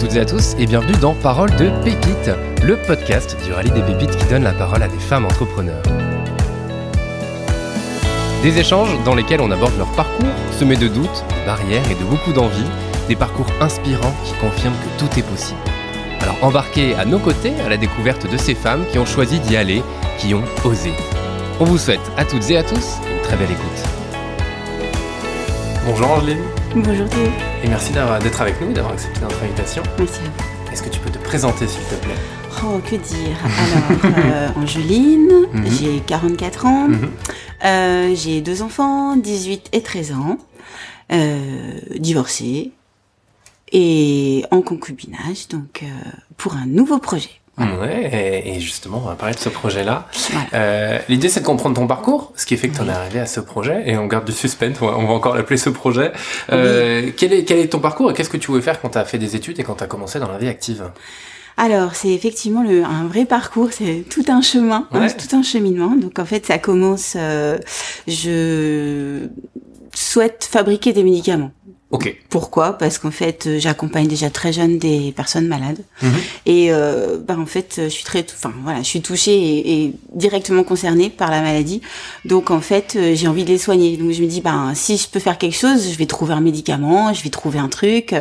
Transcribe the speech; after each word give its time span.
toutes 0.00 0.16
et 0.16 0.20
à 0.20 0.24
tous 0.24 0.54
et 0.58 0.64
bienvenue 0.64 0.96
dans 0.98 1.12
Parole 1.12 1.50
de 1.56 1.68
Pépites, 1.84 2.30
le 2.62 2.78
podcast 2.86 3.36
du 3.44 3.52
rallye 3.52 3.70
des 3.70 3.82
pépites 3.82 4.16
qui 4.16 4.24
donne 4.28 4.44
la 4.44 4.52
parole 4.52 4.82
à 4.82 4.88
des 4.88 4.98
femmes 4.98 5.26
entrepreneurs. 5.26 5.82
Des 8.42 8.58
échanges 8.58 8.88
dans 9.04 9.14
lesquels 9.14 9.42
on 9.42 9.50
aborde 9.50 9.76
leur 9.76 9.92
parcours, 9.92 10.32
semé 10.58 10.76
de 10.76 10.88
doutes, 10.88 11.24
de 11.28 11.44
barrières 11.44 11.84
et 11.90 11.94
de 11.94 12.04
beaucoup 12.04 12.32
d'envie, 12.32 12.64
des 13.08 13.16
parcours 13.16 13.48
inspirants 13.60 14.14
qui 14.24 14.32
confirment 14.40 14.72
que 14.76 15.04
tout 15.04 15.18
est 15.18 15.22
possible. 15.22 15.60
Alors 16.22 16.38
embarquez 16.40 16.94
à 16.94 17.04
nos 17.04 17.18
côtés 17.18 17.52
à 17.66 17.68
la 17.68 17.76
découverte 17.76 18.26
de 18.26 18.38
ces 18.38 18.54
femmes 18.54 18.86
qui 18.90 18.98
ont 18.98 19.06
choisi 19.06 19.38
d'y 19.40 19.58
aller, 19.58 19.82
qui 20.18 20.32
ont 20.32 20.44
osé. 20.64 20.92
On 21.60 21.64
vous 21.64 21.78
souhaite 21.78 22.00
à 22.16 22.24
toutes 22.24 22.48
et 22.48 22.56
à 22.56 22.62
tous 22.62 22.96
une 23.10 23.20
très 23.20 23.36
belle 23.36 23.50
écoute. 23.50 23.84
Bonjour 25.84 26.10
Angeline. 26.10 26.59
Bonjour 26.74 27.08
Théo. 27.08 27.26
Et 27.64 27.68
merci 27.68 27.92
d'être 27.92 28.40
avec 28.40 28.60
nous 28.60 28.70
et 28.70 28.74
d'avoir 28.74 28.94
accepté 28.94 29.20
notre 29.20 29.42
invitation. 29.42 29.82
Merci 29.98 30.20
à 30.20 30.24
vous. 30.24 30.72
Est-ce 30.72 30.82
que 30.82 30.88
tu 30.88 31.00
peux 31.00 31.10
te 31.10 31.18
présenter 31.18 31.66
s'il 31.66 31.82
te 31.84 31.94
plaît? 31.96 32.14
Oh, 32.62 32.78
que 32.78 32.96
dire? 32.96 33.36
Alors, 33.44 34.24
euh, 34.24 34.48
Angeline, 34.56 35.28
Mhm. 35.52 35.66
j'ai 35.70 36.00
44 36.00 36.66
ans, 36.66 36.88
Mhm. 36.88 37.10
euh, 37.64 38.14
j'ai 38.14 38.40
deux 38.40 38.62
enfants, 38.62 39.16
18 39.16 39.68
et 39.72 39.82
13 39.82 40.12
ans, 40.12 40.38
euh, 41.12 41.72
divorcée 41.98 42.70
et 43.72 44.44
en 44.50 44.62
concubinage, 44.62 45.48
donc 45.48 45.82
euh, 45.82 45.86
pour 46.36 46.54
un 46.54 46.66
nouveau 46.66 46.98
projet. 46.98 47.39
Ouais, 47.60 48.42
et 48.46 48.58
justement, 48.60 49.02
on 49.04 49.08
va 49.08 49.14
parler 49.14 49.34
de 49.34 49.40
ce 49.40 49.48
projet-là. 49.50 50.08
Voilà. 50.30 50.46
Euh, 50.54 50.98
L'idée, 51.08 51.28
c'est 51.28 51.40
de 51.40 51.44
comprendre 51.46 51.76
ton 51.76 51.86
parcours, 51.86 52.32
ce 52.36 52.46
qui 52.46 52.56
fait 52.56 52.68
que 52.68 52.76
tu 52.76 52.80
en 52.80 52.88
es 52.88 52.92
arrivé 52.92 53.20
à 53.20 53.26
ce 53.26 53.40
projet, 53.40 53.82
et 53.86 53.96
on 53.98 54.06
garde 54.06 54.24
du 54.24 54.32
suspense, 54.32 54.76
on 54.80 54.86
va, 54.86 54.96
on 54.98 55.06
va 55.06 55.12
encore 55.12 55.34
l'appeler 55.34 55.56
ce 55.58 55.68
projet. 55.70 56.12
Euh, 56.52 57.10
quel, 57.16 57.32
est, 57.32 57.44
quel 57.44 57.58
est 57.58 57.68
ton 57.68 57.80
parcours 57.80 58.10
et 58.10 58.14
qu'est-ce 58.14 58.30
que 58.30 58.36
tu 58.38 58.48
voulais 58.50 58.62
faire 58.62 58.80
quand 58.80 58.90
tu 58.90 58.98
as 58.98 59.04
fait 59.04 59.18
des 59.18 59.36
études 59.36 59.60
et 59.60 59.62
quand 59.62 59.74
tu 59.76 59.84
as 59.84 59.86
commencé 59.86 60.18
dans 60.18 60.30
la 60.30 60.38
vie 60.38 60.48
active? 60.48 60.90
Alors, 61.56 61.94
c'est 61.94 62.08
effectivement 62.08 62.62
le, 62.62 62.82
un 62.84 63.06
vrai 63.06 63.26
parcours, 63.26 63.68
c'est 63.72 64.04
tout 64.08 64.24
un 64.28 64.40
chemin, 64.40 64.88
hein, 64.92 65.00
Ouais. 65.00 65.12
tout 65.14 65.36
un 65.36 65.42
cheminement. 65.42 65.94
Donc, 65.96 66.18
en 66.18 66.24
fait, 66.24 66.46
ça 66.46 66.56
commence, 66.58 67.14
euh, 67.16 67.58
je 68.08 69.26
souhaite 69.94 70.48
fabriquer 70.50 70.92
des 70.94 71.02
médicaments. 71.02 71.50
Ok. 71.90 72.16
Pourquoi? 72.28 72.78
Parce 72.78 72.98
qu'en 72.98 73.10
fait, 73.10 73.46
euh, 73.46 73.58
j'accompagne 73.58 74.06
déjà 74.06 74.30
très 74.30 74.52
jeune 74.52 74.78
des 74.78 75.10
personnes 75.10 75.48
malades. 75.48 75.82
Mhm. 76.02 76.12
Et 76.46 76.72
euh, 76.72 77.18
bah, 77.18 77.36
en 77.36 77.46
fait, 77.46 77.80
je 77.84 77.88
suis 77.88 78.04
très, 78.04 78.24
enfin 78.32 78.52
voilà, 78.62 78.78
je 78.78 78.86
suis 78.86 79.02
touchée 79.02 79.34
et, 79.34 79.72
et 79.72 79.92
directement 80.14 80.62
concernée 80.62 81.10
par 81.10 81.32
la 81.32 81.42
maladie. 81.42 81.80
Donc 82.24 82.52
en 82.52 82.60
fait, 82.60 82.94
euh, 82.94 83.14
j'ai 83.16 83.26
envie 83.26 83.44
de 83.44 83.48
les 83.48 83.58
soigner. 83.58 83.96
Donc 83.96 84.12
je 84.12 84.22
me 84.22 84.28
dis, 84.28 84.40
ben 84.40 84.72
si 84.74 84.96
je 84.96 85.08
peux 85.08 85.18
faire 85.18 85.36
quelque 85.36 85.56
chose, 85.56 85.90
je 85.90 85.98
vais 85.98 86.06
trouver 86.06 86.32
un 86.32 86.40
médicament, 86.40 87.12
je 87.12 87.24
vais 87.24 87.30
trouver 87.30 87.58
un 87.58 87.68
truc. 87.68 88.14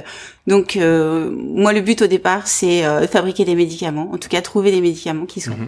Donc 0.48 0.76
euh, 0.76 1.30
moi, 1.32 1.72
le 1.72 1.82
but 1.82 2.02
au 2.02 2.08
départ, 2.08 2.48
c'est 2.48 2.84
euh, 2.84 3.08
fabriquer 3.08 3.46
des 3.46 3.56
médicaments. 3.56 4.10
En 4.12 4.18
tout 4.18 4.30
cas, 4.30 4.42
trouver 4.42 4.72
des 4.72 4.82
médicaments 4.82 5.28
qui 5.28 5.42
soient. 5.42 5.56
Mhm. 5.56 5.68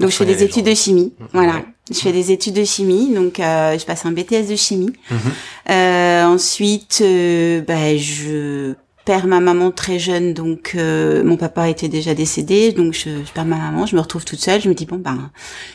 Donc 0.00 0.10
je 0.10 0.16
fais 0.16 0.24
des 0.26 0.42
études 0.42 0.64
gens. 0.64 0.70
de 0.72 0.76
chimie. 0.76 1.12
Voilà, 1.32 1.54
Ouais. 1.56 1.64
je 1.90 1.98
fais 1.98 2.12
des 2.12 2.32
études 2.32 2.54
de 2.54 2.64
chimie. 2.64 3.12
Donc 3.14 3.40
euh, 3.40 3.78
je 3.78 3.84
passe 3.84 4.04
un 4.06 4.12
BTS 4.12 4.48
de 4.50 4.56
chimie. 4.56 4.92
Mhm. 5.10 5.18
Euh, 5.70 6.24
ensuite, 6.26 6.98
euh, 7.02 7.60
bah, 7.62 7.96
je 7.96 8.74
perds 9.04 9.26
ma 9.28 9.38
maman 9.38 9.70
très 9.70 10.00
jeune, 10.00 10.34
donc 10.34 10.72
euh, 10.74 11.22
mon 11.22 11.36
papa 11.36 11.68
était 11.68 11.86
déjà 11.86 12.12
décédé, 12.14 12.72
donc 12.72 12.92
je, 12.92 13.24
je 13.24 13.32
perds 13.32 13.44
ma 13.44 13.54
maman, 13.56 13.86
je 13.86 13.94
me 13.94 14.00
retrouve 14.00 14.24
toute 14.24 14.40
seule, 14.40 14.60
je 14.60 14.68
me 14.68 14.74
dis 14.74 14.84
bon 14.84 14.96
ben, 14.96 15.30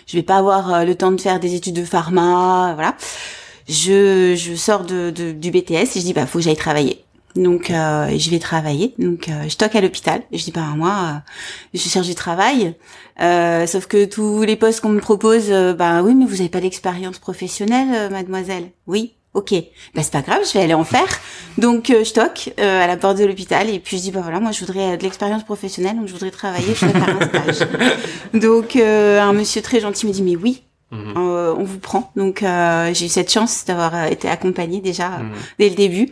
je 0.05 0.17
vais 0.17 0.23
pas 0.23 0.35
avoir 0.35 0.73
euh, 0.73 0.83
le 0.83 0.95
temps 0.95 1.13
de 1.13 1.21
faire 1.21 1.39
des 1.39 1.55
études 1.55 1.75
de 1.75 1.85
pharma, 1.85 2.73
voilà. 2.75 2.97
Je, 3.69 4.35
je 4.35 4.53
sors 4.55 4.83
de, 4.83 5.11
de- 5.11 5.31
du 5.31 5.49
BTS 5.49 5.71
et 5.71 5.85
je 5.95 5.99
dis 6.01 6.11
bah 6.13 6.25
faut 6.25 6.39
que 6.39 6.43
j'aille 6.43 6.57
travailler. 6.57 7.05
Donc 7.35 7.71
euh, 7.71 8.17
je 8.17 8.29
vais 8.29 8.39
travailler, 8.39 8.93
donc 8.99 9.29
euh, 9.29 9.47
je 9.47 9.55
toque 9.55 9.75
à 9.75 9.81
l'hôpital. 9.81 10.21
Je 10.33 10.43
dis 10.43 10.51
bah 10.51 10.65
moi 10.75 10.89
euh, 10.89 11.31
je 11.73 11.79
cherche 11.79 12.07
du 12.07 12.15
travail, 12.15 12.75
euh, 13.21 13.65
sauf 13.67 13.87
que 13.87 14.05
tous 14.05 14.41
les 14.43 14.55
postes 14.55 14.81
qu'on 14.81 14.89
me 14.89 14.99
propose, 14.99 15.45
euh, 15.49 15.73
bah 15.73 16.01
oui 16.03 16.13
mais 16.13 16.25
vous 16.25 16.41
avez 16.41 16.49
pas 16.49 16.59
d'expérience 16.59 17.19
professionnelle, 17.19 17.87
euh, 17.93 18.09
mademoiselle. 18.09 18.71
Oui, 18.85 19.13
ok, 19.33 19.53
bah 19.95 20.03
c'est 20.03 20.11
pas 20.11 20.21
grave, 20.21 20.41
je 20.45 20.53
vais 20.57 20.63
aller 20.65 20.73
en 20.73 20.83
faire. 20.83 21.07
Donc 21.57 21.89
euh, 21.89 22.03
je 22.03 22.13
toque 22.13 22.53
euh, 22.59 22.83
à 22.83 22.87
la 22.87 22.97
porte 22.97 23.17
de 23.17 23.25
l'hôpital 23.25 23.69
et 23.69 23.79
puis 23.79 23.97
je 23.97 24.01
dis 24.03 24.11
bah 24.11 24.21
voilà 24.21 24.41
moi 24.41 24.51
je 24.51 24.59
voudrais 24.65 24.97
de 24.97 25.03
l'expérience 25.03 25.43
professionnelle, 25.43 25.95
donc 25.95 26.07
je 26.07 26.13
voudrais 26.13 26.31
travailler, 26.31 26.73
je 26.75 26.85
voudrais 26.85 26.99
faire 26.99 27.21
un 27.21 27.27
stage. 27.27 27.67
Donc 28.33 28.75
euh, 28.75 29.21
un 29.21 29.33
monsieur 29.33 29.61
très 29.61 29.79
gentil 29.79 30.05
me 30.05 30.11
dit 30.11 30.21
mais 30.21 30.35
oui. 30.35 30.63
Mhm. 30.91 31.13
Euh, 31.51 31.55
on 31.57 31.63
vous 31.63 31.79
prend. 31.79 32.11
Donc 32.15 32.41
euh, 32.43 32.93
j'ai 32.93 33.05
eu 33.05 33.09
cette 33.09 33.31
chance 33.31 33.63
d'avoir 33.65 33.93
euh, 33.95 34.05
été 34.05 34.27
accompagnée 34.29 34.81
déjà 34.81 35.07
euh, 35.07 35.23
Mhm. 35.23 35.31
dès 35.59 35.69
le 35.69 35.75
début. 35.75 36.09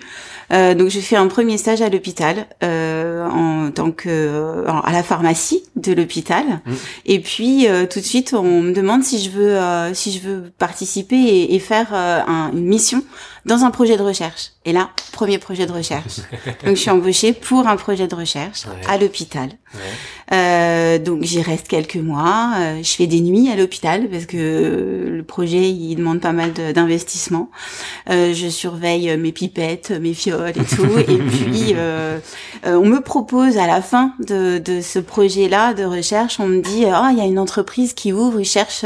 Euh, 0.52 0.74
donc 0.74 0.90
je 0.90 1.00
fais 1.00 1.16
un 1.16 1.28
premier 1.28 1.58
stage 1.58 1.82
à 1.82 1.90
l'hôpital 1.90 2.48
euh, 2.64 3.28
en 3.30 3.70
tant 3.72 3.92
que 3.92 4.10
euh, 4.10 4.66
à 4.84 4.92
la 4.92 5.04
pharmacie 5.04 5.64
de 5.76 5.94
l'hôpital. 5.94 6.44
Mhm. 6.66 6.76
Et 7.06 7.20
puis 7.20 7.68
euh, 7.68 7.86
tout 7.86 8.00
de 8.00 8.06
suite 8.06 8.34
on 8.34 8.62
me 8.62 8.72
demande 8.74 9.04
si 9.04 9.20
je 9.24 9.30
veux 9.30 9.56
euh, 9.58 9.94
si 9.94 10.12
je 10.12 10.20
veux 10.28 10.52
participer 10.58 11.18
et, 11.18 11.56
et 11.56 11.60
faire 11.60 11.94
un- 11.94 12.52
une 12.54 12.66
mission 12.66 13.04
dans 13.46 13.64
un 13.64 13.72
projet 13.72 13.98
de 13.98 14.04
recherche. 14.04 14.52
Et 14.66 14.74
là 14.74 14.90
premier 15.12 15.38
projet 15.38 15.66
de 15.66 15.72
recherche. 15.72 16.18
donc 16.66 16.76
je 16.76 16.82
suis 16.82 16.90
embauchée 16.90 17.34
pour 17.34 17.68
un 17.68 17.76
projet 17.76 18.08
de 18.08 18.16
recherche 18.16 18.66
Ouais. 18.66 18.82
à 18.88 18.98
l'hôpital. 18.98 19.50
Ouais. 19.74 19.80
Euh, 20.34 20.98
donc 21.00 21.24
j'y 21.24 21.42
reste 21.42 21.68
quelques 21.68 21.96
mois. 21.96 22.52
Euh, 22.58 22.80
je 22.84 22.92
fais 22.92 23.08
des 23.08 23.20
nuits 23.22 23.50
à 23.52 23.56
l'hôpital 23.56 24.08
parce 24.10 24.26
que 24.26 25.08
le 25.10 25.24
projet 25.24 25.70
il 25.70 25.96
demande 25.96 26.20
pas 26.22 26.32
mal 26.32 26.54
d'investissement. 26.54 27.50
Euh, 28.10 28.34
je 28.34 28.48
surveille 28.48 29.16
mes 29.18 29.32
pipettes, 29.32 29.92
mes 29.92 30.14
fioles 30.14 30.50
et 30.58 30.76
tout. 30.76 30.98
et 30.98 31.04
puis 31.18 31.74
euh, 31.76 32.20
euh, 32.66 32.76
on 32.76 32.86
me 32.86 33.00
propose 33.02 33.58
à 33.58 33.68
la 33.68 33.82
fin 33.82 34.14
de, 34.20 34.58
de 34.60 34.82
ce 34.82 35.00
projet-là 35.00 35.74
de 35.74 35.84
recherche, 35.84 36.40
on 36.40 36.48
me 36.48 36.62
dit 36.62 36.86
ah 36.86 37.10
il 37.12 37.18
y 37.18 37.22
a 37.22 37.26
une 37.26 37.40
entreprise 37.40 37.94
qui 37.94 38.14
ouvre, 38.14 38.40
ils 38.40 38.46
cherchent 38.46 38.86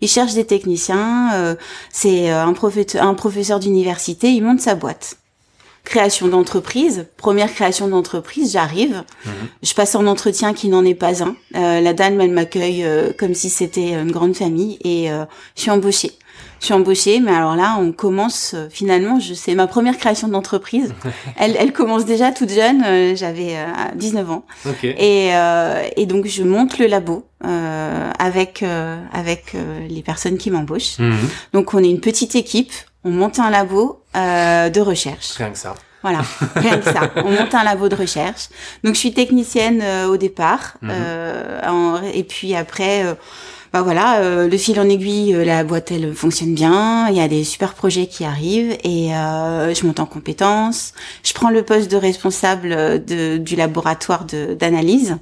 ils 0.00 0.08
cherchent 0.08 0.34
des 0.34 0.46
techniciens. 0.46 1.30
euh, 1.34 1.54
C'est 1.90 2.30
euh, 2.30 2.44
un 2.44 2.52
professeur 2.52 3.02
un 3.04 3.14
professeur 3.14 3.60
d'université, 3.60 3.89
il 4.22 4.42
monte 4.42 4.60
sa 4.60 4.74
boîte. 4.74 5.16
Création 5.84 6.28
d'entreprise, 6.28 7.06
première 7.16 7.52
création 7.52 7.88
d'entreprise, 7.88 8.52
j'arrive. 8.52 9.02
Mhm. 9.24 9.32
Je 9.62 9.74
passe 9.74 9.94
en 9.94 10.06
entretien 10.06 10.52
qui 10.52 10.68
n'en 10.68 10.84
est 10.84 10.94
pas 10.94 11.24
un. 11.24 11.34
Euh, 11.56 11.80
la 11.80 11.94
dame, 11.94 12.20
elle 12.20 12.32
m'accueille 12.32 12.84
euh, 12.84 13.12
comme 13.18 13.34
si 13.34 13.48
c'était 13.48 13.94
une 13.94 14.12
grande 14.12 14.36
famille 14.36 14.78
et 14.84 15.10
euh, 15.10 15.24
je 15.56 15.62
suis 15.62 15.70
embauchée. 15.70 16.12
Je 16.60 16.66
suis 16.66 16.74
embauchée, 16.74 17.20
mais 17.20 17.32
alors 17.32 17.56
là, 17.56 17.78
on 17.80 17.92
commence 17.92 18.54
finalement. 18.68 19.18
Je 19.18 19.32
c'est 19.32 19.54
ma 19.54 19.66
première 19.66 19.96
création 19.96 20.28
d'entreprise. 20.28 20.92
elle, 21.38 21.56
elle 21.58 21.72
commence 21.72 22.04
déjà 22.04 22.30
toute 22.30 22.50
jeune. 22.50 23.16
J'avais 23.16 23.56
euh, 23.56 23.66
19 23.94 24.30
ans 24.30 24.44
et, 24.82 25.30
et 25.96 26.06
donc 26.06 26.26
je 26.26 26.42
monte 26.42 26.78
le 26.78 26.86
labo 26.86 27.24
avec 27.42 28.62
avec 29.12 29.56
les 29.88 30.02
personnes 30.02 30.36
qui 30.36 30.50
m'embauchent. 30.50 30.98
Mhm. 30.98 31.16
Donc 31.54 31.72
on 31.72 31.78
est 31.82 31.90
une 31.90 32.00
petite 32.00 32.36
équipe. 32.36 32.72
On 33.04 33.10
monte 33.10 33.38
un 33.38 33.50
labo 33.50 34.00
euh, 34.16 34.68
de 34.68 34.80
recherche. 34.80 35.32
Rien 35.36 35.50
que 35.50 35.58
ça. 35.58 35.74
Voilà, 36.02 36.20
rien 36.56 36.78
que 36.78 36.84
ça. 36.84 37.10
On 37.16 37.30
monte 37.30 37.54
un 37.54 37.64
labo 37.64 37.88
de 37.88 37.94
recherche. 37.96 38.48
Donc 38.84 38.94
je 38.94 38.98
suis 39.00 39.12
technicienne 39.12 39.80
euh, 39.82 40.06
au 40.08 40.16
départ, 40.16 40.76
Mhm. 40.82 40.90
euh, 40.92 41.60
en- 41.68 42.02
et 42.02 42.24
puis 42.24 42.54
après, 42.54 43.04
euh, 43.04 43.14
bah 43.72 43.82
voilà, 43.82 44.18
euh, 44.18 44.48
le 44.48 44.56
fil 44.56 44.80
en 44.80 44.88
aiguille, 44.88 45.34
euh, 45.34 45.44
la 45.44 45.62
boîte 45.62 45.92
elle 45.92 46.12
fonctionne 46.14 46.54
bien. 46.54 47.08
Il 47.08 47.16
y 47.16 47.20
a 47.20 47.28
des 47.28 47.44
super 47.44 47.74
projets 47.74 48.06
qui 48.06 48.24
arrivent 48.24 48.76
et 48.82 49.14
euh, 49.14 49.72
je 49.74 49.86
monte 49.86 50.00
en 50.00 50.06
compétences. 50.06 50.92
Je 51.22 51.32
prends 51.34 51.50
le 51.50 51.62
poste 51.62 51.90
de 51.90 51.96
responsable 51.96 53.04
de, 53.04 53.36
du 53.36 53.54
laboratoire 53.56 54.24
de- 54.24 54.54
d'analyse. 54.54 55.16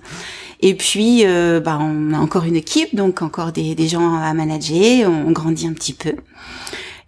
Et 0.61 0.75
puis, 0.75 1.23
euh, 1.25 1.61
bah, 1.61 1.79
on 1.81 2.13
a 2.15 2.19
encore 2.19 2.45
une 2.45 2.57
équipe, 2.57 2.95
donc 2.97 3.23
encore 3.23 3.53
des, 3.53 3.75
des 3.77 3.87
gens 3.87 4.15
à 4.17 4.33
manager. 4.35 5.09
On, 5.09 5.29
on 5.29 5.31
grandit 5.33 5.67
un 5.69 5.73
petit 5.73 5.93
peu. 5.93 6.15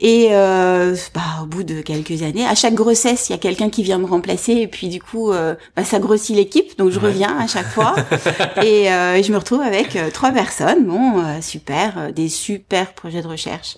Et 0.02 0.28
euh, 0.30 0.96
bah, 1.14 1.20
au 1.42 1.46
bout 1.46 1.62
de 1.62 1.82
quelques 1.82 2.22
années, 2.22 2.46
à 2.46 2.54
chaque 2.54 2.72
grossesse, 2.74 3.28
il 3.28 3.32
y 3.32 3.34
a 3.34 3.38
quelqu'un 3.38 3.68
qui 3.68 3.82
vient 3.82 3.98
me 3.98 4.06
remplacer 4.06 4.52
et 4.52 4.66
puis 4.66 4.88
du 4.88 5.00
coup, 5.00 5.30
euh, 5.30 5.54
bah, 5.76 5.84
ça 5.84 5.98
grossit 5.98 6.34
l'équipe, 6.34 6.78
donc 6.78 6.90
je 6.90 6.98
Ouais. 6.98 7.08
reviens 7.08 7.36
à 7.38 7.46
chaque 7.46 7.68
fois 7.68 7.94
et 8.64 8.90
euh, 8.90 9.22
je 9.22 9.30
me 9.30 9.36
retrouve 9.36 9.60
avec 9.60 9.96
euh, 9.96 10.10
trois 10.10 10.30
personnes. 10.30 10.84
Bon, 10.86 11.18
euh, 11.18 11.40
super, 11.42 12.12
des 12.14 12.30
super 12.30 12.94
projets 12.94 13.20
de 13.20 13.26
recherche, 13.28 13.76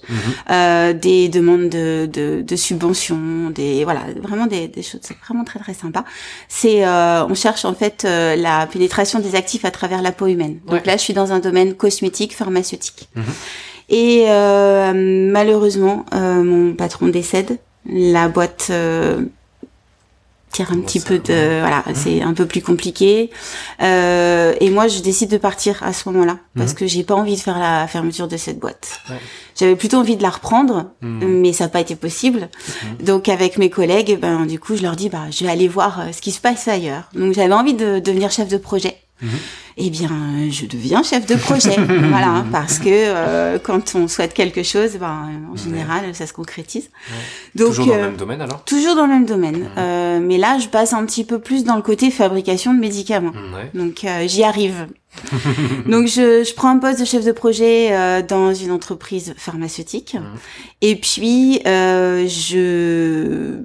euh, 0.50 0.92
des 0.92 1.28
demandes 1.28 1.68
de, 1.68 2.06
de, 2.06 2.42
de 2.42 2.56
subventions, 2.56 3.50
des 3.50 3.82
voilà, 3.84 4.02
vraiment 4.22 4.46
des, 4.46 4.68
des 4.68 4.82
choses, 4.82 5.00
c'est 5.02 5.16
vraiment 5.26 5.42
très 5.44 5.58
très 5.58 5.74
sympa. 5.74 6.04
C'est, 6.48 6.86
euh, 6.86 7.26
on 7.26 7.34
cherche 7.34 7.64
en 7.64 7.74
fait 7.74 8.04
euh, 8.04 8.36
la 8.36 8.66
pénétration 8.66 9.18
des 9.18 9.34
actifs 9.34 9.64
à 9.64 9.70
travers 9.72 10.02
la 10.02 10.12
peau 10.12 10.26
humaine. 10.28 10.60
Donc 10.66 10.74
Ouais. 10.76 10.82
là, 10.86 10.96
je 10.96 11.02
suis 11.02 11.14
dans 11.14 11.32
un 11.32 11.40
domaine 11.40 11.74
cosmétique, 11.74 12.34
pharmaceutique. 12.36 13.08
Mhm. 13.16 13.24
Et 13.88 14.24
euh, 14.28 14.92
malheureusement, 14.94 16.06
euh, 16.14 16.42
mon 16.42 16.74
patron 16.74 17.08
décède. 17.08 17.58
La 17.86 18.28
boîte 18.28 18.68
euh, 18.70 19.22
tire 20.52 20.70
un 20.70 20.80
petit 20.80 21.00
peu 21.00 21.18
de 21.18 21.60
voilà 21.60 21.82
c'est 21.94 22.22
un 22.22 22.32
peu 22.32 22.46
plus 22.46 22.62
compliqué. 22.62 23.30
Euh, 23.82 24.54
et 24.60 24.70
moi 24.70 24.86
je 24.86 25.00
décide 25.00 25.30
de 25.30 25.36
partir 25.36 25.82
à 25.82 25.92
ce 25.92 26.08
moment-là 26.10 26.38
parce 26.56 26.74
que 26.74 26.86
j'ai 26.86 27.02
pas 27.02 27.14
envie 27.14 27.34
de 27.34 27.40
faire 27.40 27.58
la 27.58 27.88
fermeture 27.88 28.28
de 28.28 28.36
cette 28.36 28.60
boîte. 28.60 29.00
J'avais 29.58 29.74
plutôt 29.74 29.96
envie 29.96 30.16
de 30.16 30.22
la 30.22 30.30
reprendre 30.30 30.90
mais 31.00 31.52
ça 31.52 31.64
n'a 31.64 31.70
pas 31.70 31.80
été 31.80 31.96
possible. 31.96 32.48
Donc 33.00 33.28
avec 33.28 33.58
mes 33.58 33.70
collègues 33.70 34.18
ben 34.20 34.46
du 34.46 34.60
coup 34.60 34.76
je 34.76 34.82
leur 34.82 34.94
dis 34.94 35.08
bah 35.08 35.24
je 35.30 35.42
vais 35.42 35.50
aller 35.50 35.66
voir 35.68 36.04
ce 36.12 36.20
qui 36.20 36.30
se 36.30 36.40
passe 36.40 36.68
ailleurs. 36.68 37.08
Donc 37.14 37.34
j'avais 37.34 37.54
envie 37.54 37.74
de 37.74 37.98
devenir 37.98 38.30
chef 38.30 38.48
de 38.48 38.58
projet 38.58 38.96
eh 39.76 39.90
bien, 39.90 40.10
je 40.50 40.66
deviens 40.66 41.02
chef 41.02 41.26
de 41.26 41.36
projet. 41.36 41.76
voilà, 42.08 42.44
parce 42.52 42.78
que 42.78 42.88
euh, 42.88 43.58
quand 43.58 43.94
on 43.94 44.08
souhaite 44.08 44.34
quelque 44.34 44.62
chose, 44.62 44.96
ben, 44.98 45.30
en 45.52 45.56
général, 45.56 46.14
ça 46.14 46.26
se 46.26 46.32
concrétise. 46.32 46.90
Donc, 47.54 47.68
toujours 47.68 47.86
dans 47.86 47.94
le 47.94 48.02
même 48.02 48.16
domaine 48.16 48.40
alors? 48.40 48.64
Toujours 48.64 48.96
dans 48.96 49.06
le 49.06 49.12
même 49.12 49.26
domaine. 49.26 49.68
Euh, 49.78 50.20
mais 50.20 50.38
là, 50.38 50.58
je 50.58 50.68
passe 50.68 50.92
un 50.92 51.04
petit 51.06 51.24
peu 51.24 51.38
plus 51.38 51.64
dans 51.64 51.76
le 51.76 51.82
côté 51.82 52.10
fabrication 52.10 52.74
de 52.74 52.80
médicaments. 52.80 53.32
Donc, 53.74 54.04
euh, 54.04 54.26
j'y 54.26 54.44
arrive. 54.44 54.86
Donc 55.86 56.06
je, 56.06 56.42
je, 56.42 56.54
prends 56.54 56.70
un 56.70 56.78
poste 56.78 57.00
de 57.00 57.04
chef 57.04 57.24
de 57.24 57.32
projet 57.32 57.88
euh, 57.92 58.22
dans 58.22 58.54
une 58.54 58.70
entreprise 58.70 59.34
pharmaceutique 59.36 60.14
mmh. 60.14 60.24
et 60.80 60.96
puis 60.96 61.60
euh, 61.66 62.26
je 62.26 63.58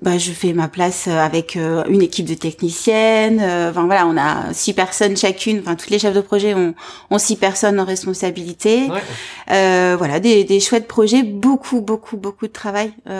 bah, 0.00 0.18
je 0.18 0.32
fais 0.32 0.52
ma 0.54 0.68
place 0.68 1.06
avec 1.08 1.56
euh, 1.56 1.84
une 1.88 2.02
équipe 2.02 2.26
de 2.26 2.34
techniciennes. 2.34 3.40
Euh, 3.40 3.70
enfin 3.70 3.84
voilà, 3.84 4.06
on 4.06 4.16
a 4.16 4.52
six 4.52 4.72
personnes 4.72 5.16
chacune. 5.16 5.53
Enfin 5.60 5.76
toutes 5.76 5.90
les 5.90 5.98
chefs 5.98 6.14
de 6.14 6.20
projet 6.20 6.54
ont, 6.54 6.74
ont 7.10 7.18
six 7.18 7.36
personnes 7.36 7.78
en 7.80 7.84
responsabilité. 7.84 8.88
Ouais. 8.88 9.02
Euh, 9.50 9.94
voilà 9.98 10.20
des, 10.20 10.44
des 10.44 10.60
chouettes 10.60 10.88
projets, 10.88 11.22
beaucoup 11.22 11.80
beaucoup 11.80 12.16
beaucoup 12.16 12.46
de 12.46 12.52
travail. 12.52 12.92
Mmh. 13.06 13.12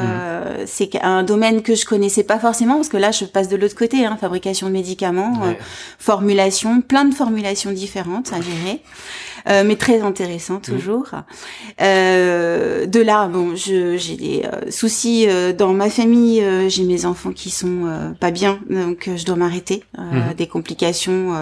C'est 0.67 1.01
un 1.03 1.23
domaine 1.23 1.63
que 1.63 1.75
je 1.75 1.85
connaissais 1.85 2.25
pas 2.25 2.39
forcément 2.39 2.77
parce 2.77 2.89
que 2.89 2.97
là 2.97 3.11
je 3.11 3.25
passe 3.25 3.49
de 3.49 3.57
l'autre 3.57 3.77
côté, 3.77 4.07
hein, 4.07 4.17
fabrication 4.21 4.69
de 4.69 4.73
médicaments, 4.73 5.41
ouais. 5.43 5.59
formulation, 5.99 6.81
plein 6.81 7.05
de 7.05 7.15
formulations 7.15 7.73
différentes 7.73 8.33
à 8.33 8.41
gérer, 8.41 8.81
euh, 9.49 9.63
mais 9.65 9.77
très 9.77 10.01
intéressant 10.01 10.59
toujours. 10.59 11.11
Euh, 11.81 12.87
de 12.87 13.01
là, 13.01 13.29
bon, 13.29 13.55
j'ai 13.55 14.17
des 14.17 14.43
euh, 14.45 14.71
soucis 14.71 15.27
euh, 15.29 15.53
dans 15.53 15.73
ma 15.73 15.91
famille. 15.91 16.43
Euh, 16.43 16.69
j'ai 16.69 16.85
mes 16.85 17.05
enfants 17.05 17.33
qui 17.33 17.51
sont 17.51 18.15
pas 18.21 18.31
bien, 18.31 18.59
donc 18.71 19.11
je 19.15 19.25
dois 19.25 19.37
m'arrêter. 19.37 19.85
Mmh. 19.99 20.35
Des 20.37 20.47
complications, 20.47 21.33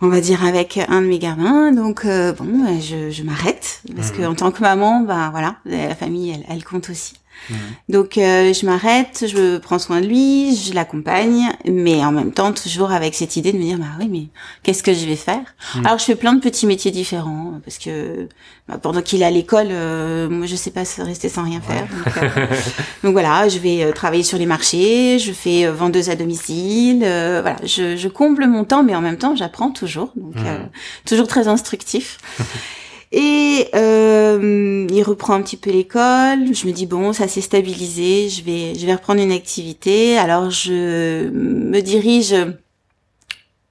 on 0.00 0.08
va 0.08 0.20
dire, 0.20 0.44
avec 0.44 0.78
un 0.88 1.02
de 1.02 1.06
mes 1.06 1.18
gamins. 1.18 1.72
Donc 1.72 2.06
bon, 2.06 2.80
je, 2.80 3.10
je 3.10 3.22
m'arrête 3.22 3.82
parce 3.94 4.10
mmh. 4.10 4.16
que 4.16 4.22
en 4.22 4.34
tant 4.34 4.50
que 4.50 4.60
maman, 4.60 5.00
bah 5.00 5.28
voilà, 5.30 5.56
la 5.64 5.94
famille, 5.94 6.30
elle, 6.30 6.44
elle 6.48 6.64
compte 6.64 6.90
aussi. 6.90 7.14
Mmh. 7.50 7.54
Donc 7.88 8.18
euh, 8.18 8.52
je 8.52 8.66
m'arrête, 8.66 9.24
je 9.26 9.58
prends 9.58 9.78
soin 9.78 10.00
de 10.00 10.06
lui, 10.06 10.56
je 10.56 10.74
l'accompagne, 10.74 11.48
mais 11.66 12.04
en 12.04 12.12
même 12.12 12.32
temps 12.32 12.52
toujours 12.52 12.92
avec 12.92 13.14
cette 13.14 13.36
idée 13.36 13.52
de 13.52 13.58
me 13.58 13.62
dire 13.62 13.78
bah 13.78 13.86
oui 14.00 14.08
mais 14.10 14.26
qu'est-ce 14.62 14.82
que 14.82 14.92
je 14.92 15.06
vais 15.06 15.16
faire? 15.16 15.42
Mmh. 15.74 15.86
Alors 15.86 15.98
je 15.98 16.04
fais 16.04 16.16
plein 16.16 16.34
de 16.34 16.40
petits 16.40 16.66
métiers 16.66 16.90
différents 16.90 17.60
parce 17.64 17.78
que 17.78 18.28
bah, 18.68 18.76
pendant 18.76 19.00
qu'il 19.00 19.22
est 19.22 19.24
à 19.24 19.30
l'école, 19.30 19.68
euh, 19.70 20.28
moi 20.28 20.46
je 20.46 20.54
sais 20.54 20.70
pas 20.70 20.82
rester 20.98 21.30
sans 21.30 21.44
rien 21.44 21.60
faire. 21.62 21.82
Ouais. 21.82 22.04
Donc, 22.04 22.38
euh, 22.38 22.46
donc, 23.02 23.12
voilà, 23.12 23.48
je 23.48 23.58
vais 23.58 23.82
euh, 23.82 23.92
travailler 23.92 24.22
sur 24.22 24.36
les 24.36 24.44
marchés, 24.44 25.18
je 25.18 25.32
fais 25.32 25.64
euh, 25.64 25.72
vendeuse 25.72 26.10
à 26.10 26.16
domicile, 26.16 26.98
voilà, 26.98 27.56
je, 27.64 27.96
je, 27.96 28.08
comble 28.08 28.46
mon 28.46 28.64
temps, 28.64 28.82
mais 28.82 28.94
en 28.94 29.00
même 29.00 29.16
temps 29.16 29.34
j'apprends 29.34 29.70
toujours, 29.70 30.12
donc 30.16 30.36
mmh. 30.36 30.68
toujours 31.06 31.28
très 31.28 31.48
instructif. 31.48 32.18
Et 33.10 33.68
euh, 33.74 34.86
il 34.90 35.02
reprend 35.02 35.34
un 35.34 35.42
petit 35.42 35.56
peu 35.56 35.70
l'école. 35.70 36.54
Je 36.54 36.66
me 36.66 36.72
dis 36.72 36.86
bon, 36.86 37.12
ça 37.12 37.28
s'est 37.28 37.40
stabilisé. 37.40 38.28
Je 38.28 38.44
vais, 38.44 38.74
je 38.74 38.84
vais 38.86 38.94
reprendre 38.94 39.20
une 39.20 39.32
activité. 39.32 40.18
Alors 40.18 40.50
je 40.50 41.28
me 41.30 41.80
dirige, 41.80 42.34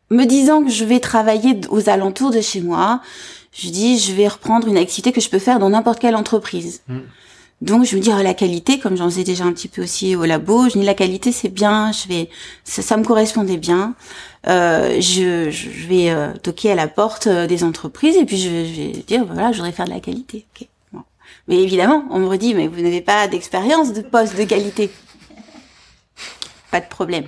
me 0.10 0.25
disant 0.25 0.63
que 0.63 0.72
je 0.72 0.86
vais 0.86 1.00
travailler 1.00 1.60
aux 1.69 1.89
alentours 1.89 2.31
de 2.31 2.42
chez 2.42 2.62
moi. 2.62 3.01
Je 3.54 3.69
dis 3.69 4.00
je 4.00 4.13
vais 4.13 4.28
reprendre 4.28 4.68
une 4.68 4.78
activité 4.78 5.12
que 5.12 5.22
je 5.22 5.30
peux 5.30 5.40
faire 5.40 5.60
dans 5.60 5.69
n'importe 5.69 6.00
quelle 6.00 6.16
entreprise. 6.16 6.81
Mmh. 6.88 7.00
Donc 7.62 7.86
je 7.86 7.95
me 7.95 8.01
dis 8.01 8.09
la 8.09 8.33
qualité, 8.36 8.77
comme 8.77 8.95
j'en 8.98 9.09
sais 9.09 9.24
déjà 9.24 9.44
un 9.44 9.51
petit 9.51 9.68
peu 9.68 9.81
aussi 9.81 10.15
au 10.15 10.25
labo, 10.25 10.69
je 10.69 10.77
dis 10.77 10.86
la 10.86 10.94
qualité 10.94 11.31
c'est 11.31 11.50
bien, 11.50 11.92
je 11.92 12.07
vais, 12.07 12.30
ça, 12.63 12.83
ça, 12.83 12.98
me 12.98 13.04
correspondait 13.04 13.57
bien. 13.57 13.95
Euh, 14.48 15.01
je, 15.01 15.50
je, 15.50 15.88
vais 15.88 16.12
euh, 16.12 16.33
toquer 16.42 16.71
à 16.71 16.75
la 16.75 16.88
porte 16.88 17.25
euh, 17.25 17.48
des 17.48 17.63
entreprises 17.63 18.15
et 18.15 18.25
puis 18.25 18.38
je, 18.38 18.50
je 18.50 18.81
vais 18.81 19.04
dire 19.07 19.25
voilà 19.25 19.51
je 19.51 19.57
voudrais 19.57 19.71
faire 19.71 19.86
de 19.86 19.92
la 19.92 20.00
qualité. 20.00 20.45
Bon. 20.94 21.01
Mais 21.48 21.57
évidemment 21.57 22.06
on 22.12 22.19
me 22.19 22.27
redit 22.27 22.54
mais 22.54 22.68
vous 22.68 22.81
n'avez 22.81 23.01
pas 23.01 23.27
d'expérience 23.27 23.92
de 23.92 24.01
poste 24.01 24.38
de 24.38 24.44
qualité. 24.44 24.92
Pas 26.69 26.80
de 26.80 26.88
problème 26.88 27.25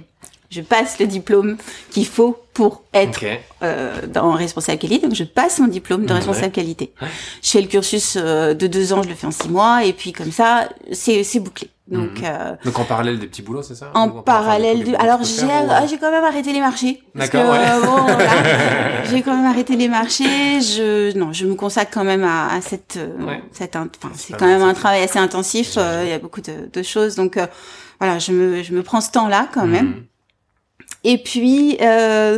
je 0.50 0.62
passe 0.62 1.00
le 1.00 1.08
diplôme 1.08 1.58
qu'il 1.92 2.06
faut 2.06 2.38
pour 2.60 2.84
être 2.94 3.20
okay. 3.20 3.40
euh, 3.64 4.06
dans 4.06 4.34
responsable 4.34 4.80
qualité. 4.80 5.08
Donc 5.08 5.16
je 5.16 5.24
passe 5.24 5.60
mon 5.60 5.68
diplôme 5.68 6.06
de 6.06 6.12
responsable 6.12 6.48
ouais. 6.48 6.52
qualité. 6.52 6.92
Ouais. 7.02 7.08
Je 7.42 7.52
fais 7.52 7.62
le 7.62 7.68
cursus 7.68 8.18
euh, 8.18 8.54
de 8.54 8.68
deux 8.68 8.92
ans, 8.92 9.02
je 9.02 9.08
le 9.08 9.16
fais 9.16 9.28
en 9.28 9.32
six 9.32 9.48
mois, 9.48 9.86
et 9.86 9.94
puis 9.94 10.12
comme 10.12 10.34
ça, 10.34 10.68
c'est 10.92 11.24
c'est 11.24 11.40
bouclé. 11.40 11.70
Donc, 11.88 12.20
mmh. 12.20 12.26
euh, 12.26 12.56
donc 12.66 12.78
en 12.78 12.84
parallèle 12.84 13.18
des 13.18 13.28
petits 13.28 13.42
boulots, 13.42 13.62
c'est 13.64 13.76
ça 13.76 13.92
En, 13.94 14.10
en 14.10 14.10
parallèle, 14.24 14.84
de... 14.84 14.94
alors 15.00 15.24
j'ai 15.24 15.46
ou... 15.46 15.70
ah, 15.70 15.88
j'ai 15.88 15.98
quand 15.98 16.12
même 16.12 16.26
arrêté 16.26 16.52
les 16.52 16.60
marchés. 16.60 17.02
D'accord. 17.16 17.50
Ouais. 17.50 17.60
Euh, 17.60 17.80
bon, 17.80 18.02
voilà, 18.04 19.04
j'ai 19.10 19.22
quand 19.22 19.38
même 19.38 19.50
arrêté 19.50 19.78
les 19.78 19.88
marchés. 19.88 20.60
Je 20.60 21.18
non, 21.18 21.32
je 21.32 21.46
me 21.46 21.56
consacre 21.56 21.92
quand 21.94 22.04
même 22.04 22.26
à, 22.26 22.54
à 22.54 22.60
cette 22.60 22.98
euh, 22.98 23.26
ouais. 23.26 23.42
cette 23.54 23.78
enfin 23.78 24.12
c'est 24.16 24.38
quand 24.38 24.48
même 24.48 24.64
un 24.64 24.74
travail 24.74 25.02
assez 25.02 25.18
intensif. 25.18 25.76
Euh, 25.78 26.04
il 26.04 26.10
y 26.10 26.14
a 26.14 26.20
beaucoup 26.20 26.42
de, 26.42 26.70
de 26.72 26.84
choses, 26.84 27.16
donc 27.16 27.40
voilà, 28.02 28.20
je 28.20 28.34
me 28.34 28.64
je 28.64 28.74
me 28.74 28.84
prends 28.84 29.00
ce 29.00 29.12
temps-là 29.12 29.48
quand 29.54 29.66
mmh. 29.66 30.04
Et 31.04 31.18
puis, 31.18 31.78
euh, 31.82 32.38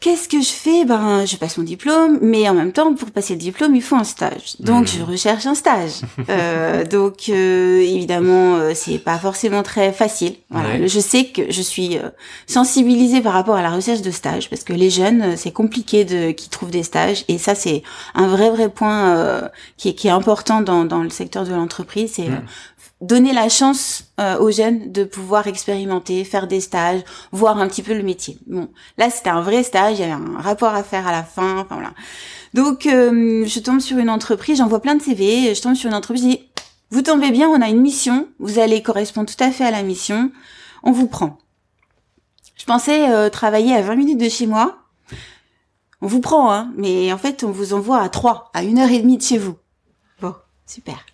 qu'est-ce 0.00 0.28
que 0.28 0.40
je 0.40 0.50
fais? 0.50 0.84
Ben, 0.84 1.24
je 1.26 1.36
passe 1.36 1.58
mon 1.58 1.64
diplôme, 1.64 2.18
mais 2.22 2.48
en 2.48 2.54
même 2.54 2.72
temps, 2.72 2.94
pour 2.94 3.10
passer 3.10 3.34
le 3.34 3.40
diplôme, 3.40 3.74
il 3.74 3.82
faut 3.82 3.96
un 3.96 4.04
stage. 4.04 4.56
Donc, 4.60 4.84
mmh. 4.84 4.98
je 4.98 5.02
recherche 5.02 5.46
un 5.46 5.54
stage. 5.54 5.92
euh, 6.28 6.84
donc, 6.84 7.28
euh, 7.28 7.80
évidemment, 7.80 8.56
euh, 8.56 8.72
c'est 8.74 8.98
pas 8.98 9.18
forcément 9.18 9.62
très 9.62 9.92
facile. 9.92 10.36
Voilà. 10.50 10.78
Ouais. 10.78 10.88
Je 10.88 11.00
sais 11.00 11.26
que 11.26 11.50
je 11.50 11.62
suis 11.62 11.98
euh, 11.98 12.10
sensibilisée 12.46 13.20
par 13.20 13.32
rapport 13.32 13.56
à 13.56 13.62
la 13.62 13.70
recherche 13.70 14.02
de 14.02 14.10
stage, 14.10 14.50
parce 14.50 14.64
que 14.64 14.72
les 14.72 14.90
jeunes, 14.90 15.22
euh, 15.22 15.34
c'est 15.36 15.52
compliqué 15.52 16.04
de 16.04 16.30
qui 16.30 16.50
trouvent 16.50 16.70
des 16.70 16.82
stages, 16.82 17.24
et 17.28 17.38
ça, 17.38 17.54
c'est 17.54 17.82
un 18.14 18.28
vrai 18.28 18.50
vrai 18.50 18.68
point 18.68 19.50
qui 19.76 19.88
est, 19.88 19.94
qui 19.94 20.08
est 20.08 20.10
important 20.10 20.60
dans, 20.60 20.84
dans 20.84 21.02
le 21.02 21.10
secteur 21.10 21.44
de 21.44 21.52
l'entreprise. 21.52 22.12
C'est 22.14 22.28
mmh 22.28 22.42
donner 23.00 23.32
la 23.32 23.48
chance 23.48 24.05
euh, 24.18 24.38
aux 24.38 24.50
jeunes 24.50 24.92
de 24.92 25.04
pouvoir 25.04 25.46
expérimenter, 25.46 26.24
faire 26.24 26.46
des 26.46 26.62
stages, 26.62 27.02
voir 27.32 27.58
un 27.58 27.68
petit 27.68 27.82
peu 27.82 27.92
le 27.92 28.02
métier. 28.02 28.38
Bon, 28.46 28.70
là 28.96 29.10
c'était 29.10 29.28
un 29.28 29.42
vrai 29.42 29.62
stage, 29.62 29.98
il 29.98 30.00
y 30.00 30.04
avait 30.04 30.12
un 30.12 30.40
rapport 30.40 30.74
à 30.74 30.82
faire 30.82 31.06
à 31.06 31.12
la 31.12 31.22
fin, 31.22 31.58
enfin 31.58 31.74
voilà. 31.74 31.92
Donc 32.54 32.86
euh, 32.86 33.44
je 33.46 33.60
tombe 33.60 33.80
sur 33.80 33.98
une 33.98 34.08
entreprise, 34.08 34.56
j'envoie 34.56 34.80
plein 34.80 34.94
de 34.94 35.02
CV, 35.02 35.54
je 35.54 35.60
tombe 35.60 35.74
sur 35.74 35.90
une 35.90 35.94
entreprise, 35.94 36.22
je 36.24 36.28
dis 36.28 36.48
vous 36.90 37.02
tombez 37.02 37.30
bien, 37.30 37.48
on 37.48 37.60
a 37.60 37.68
une 37.68 37.82
mission, 37.82 38.28
vous 38.38 38.58
allez 38.58 38.82
correspondre 38.82 39.28
tout 39.30 39.44
à 39.44 39.50
fait 39.50 39.64
à 39.64 39.70
la 39.70 39.82
mission, 39.82 40.32
on 40.82 40.92
vous 40.92 41.08
prend. 41.08 41.36
Je 42.54 42.64
pensais 42.64 43.10
euh, 43.10 43.28
travailler 43.28 43.74
à 43.74 43.82
20 43.82 43.96
minutes 43.96 44.20
de 44.20 44.30
chez 44.30 44.46
moi. 44.46 44.78
On 46.00 46.06
vous 46.06 46.20
prend, 46.20 46.50
hein, 46.50 46.72
mais 46.76 47.12
en 47.12 47.18
fait 47.18 47.44
on 47.44 47.50
vous 47.50 47.74
envoie 47.74 48.00
à 48.00 48.08
3, 48.08 48.50
à 48.54 48.62
une 48.62 48.78
heure 48.78 48.90
et 48.90 49.00
demie 49.00 49.18
de 49.18 49.22
chez 49.22 49.36
vous. 49.36 49.56
Bon, 50.22 50.34
super. 50.64 51.04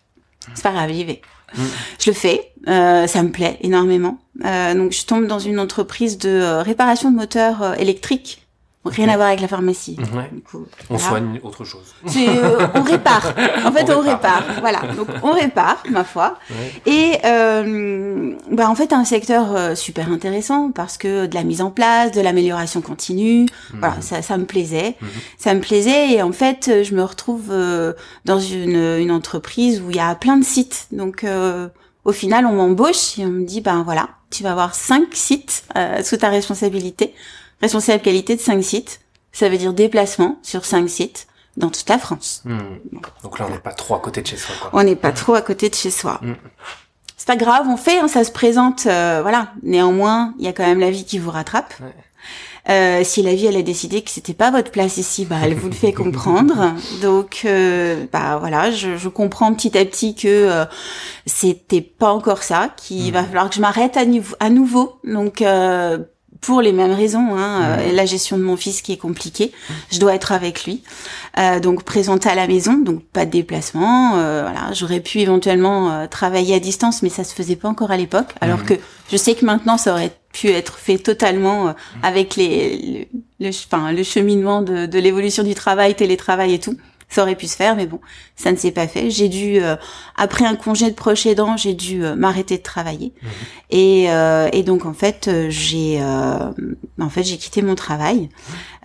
C'est 0.54 0.62
pas 0.62 0.72
grave, 0.72 0.92
j'y 0.92 1.02
vais. 1.02 1.20
Je 2.00 2.10
le 2.10 2.14
fais, 2.14 2.52
euh, 2.68 3.06
ça 3.06 3.22
me 3.22 3.30
plaît 3.30 3.58
énormément. 3.60 4.18
Euh, 4.44 4.74
donc 4.74 4.92
je 4.92 5.04
tombe 5.04 5.26
dans 5.26 5.38
une 5.38 5.58
entreprise 5.58 6.18
de 6.18 6.30
euh, 6.30 6.62
réparation 6.62 7.10
de 7.10 7.16
moteurs 7.16 7.78
électriques. 7.80 8.41
Rien 8.84 9.04
okay. 9.04 9.12
à 9.12 9.16
voir 9.16 9.28
avec 9.28 9.40
la 9.40 9.48
pharmacie. 9.48 9.96
Ouais. 10.12 10.28
Coup, 10.44 10.66
on 10.90 10.96
voilà. 10.96 11.08
soigne 11.08 11.40
autre 11.44 11.64
chose. 11.64 11.94
Euh, 12.16 12.66
on 12.74 12.82
répare. 12.82 13.32
En 13.64 13.70
fait, 13.70 13.88
on, 13.90 13.98
on 13.98 14.00
répare. 14.00 14.44
répare. 14.44 14.60
Voilà. 14.60 14.80
Donc 14.96 15.06
on 15.22 15.32
répare, 15.32 15.82
ma 15.88 16.02
foi. 16.02 16.38
Ouais. 16.50 16.92
Et 16.92 17.18
bah 18.50 18.68
en 18.68 18.74
fait 18.74 18.92
un 18.92 19.04
secteur 19.04 19.76
super 19.76 20.10
intéressant 20.10 20.72
parce 20.72 20.98
que 20.98 21.26
de 21.26 21.34
la 21.34 21.44
mise 21.44 21.60
en 21.60 21.70
place, 21.70 22.10
de 22.10 22.20
l'amélioration 22.20 22.80
continue. 22.80 23.44
Mmh. 23.44 23.78
Voilà, 23.78 24.00
ça, 24.00 24.20
ça 24.20 24.36
me 24.36 24.44
plaisait. 24.44 24.96
Mmh. 25.00 25.06
Ça 25.38 25.54
me 25.54 25.60
plaisait 25.60 26.12
et 26.12 26.22
en 26.22 26.32
fait 26.32 26.82
je 26.82 26.94
me 26.94 27.04
retrouve 27.04 27.52
dans 28.24 28.40
une, 28.40 28.98
une 28.98 29.12
entreprise 29.12 29.80
où 29.80 29.90
il 29.90 29.96
y 29.96 30.00
a 30.00 30.14
plein 30.16 30.36
de 30.36 30.44
sites. 30.44 30.88
Donc 30.90 31.24
au 32.04 32.12
final, 32.12 32.46
on 32.46 32.52
m'embauche 32.52 33.18
et 33.18 33.24
on 33.24 33.30
me 33.30 33.44
dit, 33.44 33.60
ben 33.60 33.82
voilà, 33.82 34.08
tu 34.30 34.42
vas 34.42 34.52
avoir 34.52 34.74
cinq 34.74 35.08
sites 35.12 35.64
euh, 35.76 36.02
sous 36.02 36.16
ta 36.16 36.30
responsabilité, 36.30 37.14
responsable 37.62 38.02
qualité 38.02 38.36
de 38.36 38.40
cinq 38.40 38.62
sites. 38.62 39.00
Ça 39.32 39.48
veut 39.48 39.56
dire 39.56 39.72
déplacement 39.72 40.38
sur 40.42 40.64
cinq 40.64 40.88
sites 40.88 41.26
dans 41.56 41.70
toute 41.70 41.88
la 41.88 41.98
France. 41.98 42.42
Mmh. 42.44 42.58
Donc 43.22 43.38
là, 43.38 43.46
on 43.48 43.52
n'est 43.52 43.58
pas 43.58 43.72
trop 43.72 43.94
à 43.94 44.00
côté 44.00 44.20
de 44.20 44.26
chez 44.26 44.36
soi. 44.36 44.54
Quoi. 44.60 44.70
On 44.72 44.82
n'est 44.82 44.96
pas 44.96 45.12
trop 45.12 45.34
à 45.34 45.42
côté 45.42 45.70
de 45.70 45.74
chez 45.74 45.90
soi. 45.90 46.18
Mmh. 46.22 46.32
C'est 47.16 47.26
pas 47.26 47.36
grave, 47.36 47.66
on 47.68 47.76
fait, 47.76 47.98
hein, 47.98 48.08
ça 48.08 48.24
se 48.24 48.32
présente, 48.32 48.86
euh, 48.86 49.20
voilà. 49.22 49.52
Néanmoins, 49.62 50.34
il 50.38 50.44
y 50.44 50.48
a 50.48 50.52
quand 50.52 50.66
même 50.66 50.80
la 50.80 50.90
vie 50.90 51.04
qui 51.04 51.18
vous 51.18 51.30
rattrape. 51.30 51.72
Ouais. 51.80 51.94
Euh, 52.68 53.02
si 53.02 53.22
la 53.22 53.34
vie 53.34 53.46
elle 53.46 53.56
a 53.56 53.62
décidé 53.62 54.02
que 54.02 54.10
c'était 54.10 54.34
pas 54.34 54.52
votre 54.52 54.70
place 54.70 54.96
ici, 54.96 55.24
bah 55.24 55.36
elle 55.42 55.54
vous 55.54 55.66
le 55.66 55.74
fait 55.74 55.92
comprendre. 55.92 56.74
Donc 57.02 57.40
euh, 57.44 58.06
bah 58.12 58.38
voilà, 58.38 58.70
je, 58.70 58.96
je, 58.96 59.08
comprends 59.08 59.52
petit 59.52 59.76
à 59.76 59.84
petit 59.84 60.14
que 60.14 60.28
euh, 60.28 60.64
c'était 61.26 61.80
pas 61.80 62.12
encore 62.12 62.44
ça, 62.44 62.68
qu'il 62.76 63.12
va 63.12 63.24
falloir 63.24 63.48
que 63.48 63.56
je 63.56 63.60
m'arrête 63.60 63.96
à, 63.96 64.02
à, 64.38 64.48
nouveau. 64.48 65.00
Donc 65.02 65.42
euh, 65.42 65.98
pour 66.42 66.60
les 66.60 66.72
mêmes 66.72 66.92
raisons. 66.92 67.34
Hein, 67.36 67.78
euh, 67.78 67.92
la 67.92 68.04
gestion 68.04 68.36
de 68.36 68.42
mon 68.42 68.56
fils 68.56 68.82
qui 68.82 68.92
est 68.92 68.98
compliquée, 68.98 69.52
je 69.90 69.98
dois 69.98 70.14
être 70.14 70.32
avec 70.32 70.64
lui. 70.64 70.82
Euh, 71.38 71.60
donc 71.60 71.84
présenter 71.84 72.28
à 72.28 72.34
la 72.34 72.46
maison, 72.46 72.74
donc 72.74 73.02
pas 73.04 73.24
de 73.24 73.30
déplacement. 73.30 74.16
Euh, 74.16 74.42
voilà, 74.42 74.74
j'aurais 74.74 75.00
pu 75.00 75.20
éventuellement 75.20 76.06
travailler 76.08 76.54
à 76.54 76.60
distance, 76.60 77.02
mais 77.02 77.08
ça 77.08 77.24
se 77.24 77.32
faisait 77.32 77.56
pas 77.56 77.68
encore 77.68 77.90
à 77.90 77.96
l'époque. 77.96 78.34
Alors 78.42 78.64
que 78.64 78.74
je 79.10 79.16
sais 79.16 79.34
que 79.34 79.46
maintenant 79.46 79.78
ça 79.78 79.92
aurait 79.92 80.12
pu 80.32 80.48
être 80.48 80.78
fait 80.78 80.98
totalement 80.98 81.74
avec 82.02 82.36
les 82.36 83.08
le, 83.40 83.46
le, 83.46 83.50
enfin, 83.50 83.92
le 83.92 84.02
cheminement 84.02 84.62
de, 84.62 84.86
de 84.86 84.98
l'évolution 84.98 85.42
du 85.42 85.54
travail, 85.54 85.94
télétravail 85.94 86.54
et 86.54 86.58
tout 86.58 86.76
ça 87.12 87.22
aurait 87.22 87.36
pu 87.36 87.46
se 87.46 87.56
faire, 87.56 87.76
mais 87.76 87.86
bon, 87.86 88.00
ça 88.36 88.52
ne 88.52 88.56
s'est 88.56 88.70
pas 88.70 88.88
fait. 88.88 89.10
J'ai 89.10 89.28
dû, 89.28 89.58
euh, 89.58 89.76
après 90.16 90.44
un 90.44 90.56
congé 90.56 90.90
de 90.90 90.94
proche 90.94 91.26
aidant, 91.26 91.56
j'ai 91.56 91.74
dû 91.74 92.04
euh, 92.04 92.14
m'arrêter 92.16 92.56
de 92.56 92.62
travailler. 92.62 93.12
Mhm. 93.22 93.28
Et, 93.70 94.06
euh, 94.08 94.48
et, 94.52 94.62
donc 94.62 94.86
en 94.86 94.94
fait, 94.94 95.30
j'ai, 95.48 96.00
en 96.02 97.08
fait, 97.08 97.22
j'ai 97.22 97.36
quitté 97.36 97.62
mon 97.62 97.74
travail 97.74 98.28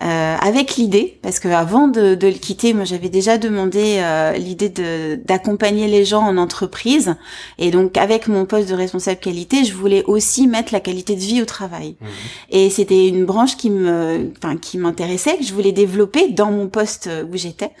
avec 0.00 0.76
l'idée, 0.76 1.18
parce 1.22 1.40
que 1.40 1.48
avant 1.48 1.88
de, 1.88 2.14
de, 2.14 2.26
le 2.28 2.34
quitter, 2.34 2.72
moi 2.72 2.84
j'avais 2.84 3.08
déjà 3.08 3.36
demandé 3.36 4.00
l'idée 4.38 4.68
de 4.68 5.16
d'accompagner 5.26 5.88
les 5.88 6.04
gens 6.04 6.22
en 6.22 6.36
entreprise. 6.38 7.16
Et 7.58 7.70
donc 7.70 7.98
avec 7.98 8.28
mon 8.28 8.46
poste 8.46 8.68
de 8.68 8.74
responsable 8.74 9.18
qualité, 9.18 9.64
je 9.64 9.74
voulais 9.74 10.04
aussi 10.04 10.46
mettre 10.46 10.72
la 10.72 10.80
qualité 10.80 11.16
de 11.16 11.20
vie 11.20 11.42
au 11.42 11.44
travail. 11.44 11.96
Mhm. 12.00 12.08
Et 12.50 12.70
c'était 12.70 13.08
une 13.08 13.26
branche 13.26 13.56
qui 13.56 13.70
me, 13.70 14.30
enfin, 14.38 14.56
qui 14.56 14.78
m'intéressait, 14.78 15.36
que 15.36 15.44
je 15.44 15.52
voulais 15.52 15.72
développer 15.72 16.28
dans 16.28 16.50
mon 16.50 16.68
poste 16.68 17.10
où 17.30 17.36
j'étais. 17.36 17.72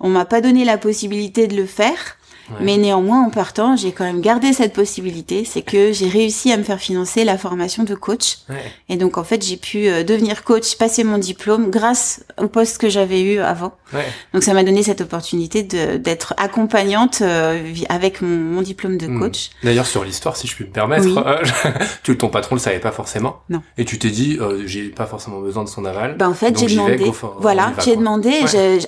On 0.00 0.08
m'a 0.08 0.24
pas 0.24 0.40
donné 0.40 0.64
la 0.64 0.78
possibilité 0.78 1.46
de 1.46 1.56
le 1.56 1.66
faire. 1.66 2.17
Mais 2.60 2.76
néanmoins, 2.76 3.24
en 3.24 3.30
partant, 3.30 3.76
j'ai 3.76 3.92
quand 3.92 4.04
même 4.04 4.20
gardé 4.20 4.52
cette 4.52 4.72
possibilité. 4.72 5.44
C'est 5.44 5.62
que 5.62 5.92
j'ai 5.92 6.08
réussi 6.08 6.52
à 6.52 6.56
me 6.56 6.62
faire 6.62 6.80
financer 6.80 7.24
la 7.24 7.38
formation 7.38 7.84
de 7.84 7.94
coach. 7.94 8.38
Et 8.88 8.96
donc, 8.96 9.18
en 9.18 9.24
fait, 9.24 9.44
j'ai 9.44 9.56
pu 9.56 9.88
euh, 9.88 10.02
devenir 10.02 10.44
coach, 10.44 10.76
passer 10.76 11.04
mon 11.04 11.18
diplôme 11.18 11.70
grâce 11.70 12.24
au 12.38 12.48
poste 12.48 12.78
que 12.78 12.88
j'avais 12.88 13.20
eu 13.22 13.40
avant. 13.40 13.72
Donc, 14.32 14.42
ça 14.42 14.54
m'a 14.54 14.64
donné 14.64 14.82
cette 14.82 15.00
opportunité 15.00 15.62
d'être 15.62 16.34
accompagnante 16.36 17.20
euh, 17.22 17.62
avec 17.88 18.22
mon, 18.22 18.28
mon, 18.28 18.62
diplôme 18.62 18.98
de 18.98 19.06
hmm. 19.06 19.20
coach. 19.20 19.50
D'ailleurs, 19.62 19.86
sur 19.86 20.04
l'histoire, 20.04 20.36
si 20.36 20.46
je 20.46 20.54
puis 20.54 20.64
me 20.64 20.70
permettre, 20.70 21.06
tu, 22.02 22.16
ton 22.18 22.28
patron 22.28 22.56
le 22.56 22.60
savait 22.60 22.80
pas 22.80 22.92
forcément. 22.92 23.40
Non. 23.48 23.62
Et 23.76 23.84
tu 23.84 23.98
t'es 23.98 24.10
dit, 24.10 24.38
euh, 24.40 24.66
j'ai 24.66 24.88
pas 24.88 25.06
forcément 25.06 25.40
besoin 25.40 25.64
de 25.64 25.68
son 25.68 25.84
aval. 25.84 26.16
Ben, 26.16 26.28
en 26.28 26.34
fait, 26.34 26.58
j'ai 26.58 26.66
demandé. 26.66 27.10
voilà, 27.38 27.72
j'ai 27.84 27.96
demandé. 27.96 28.32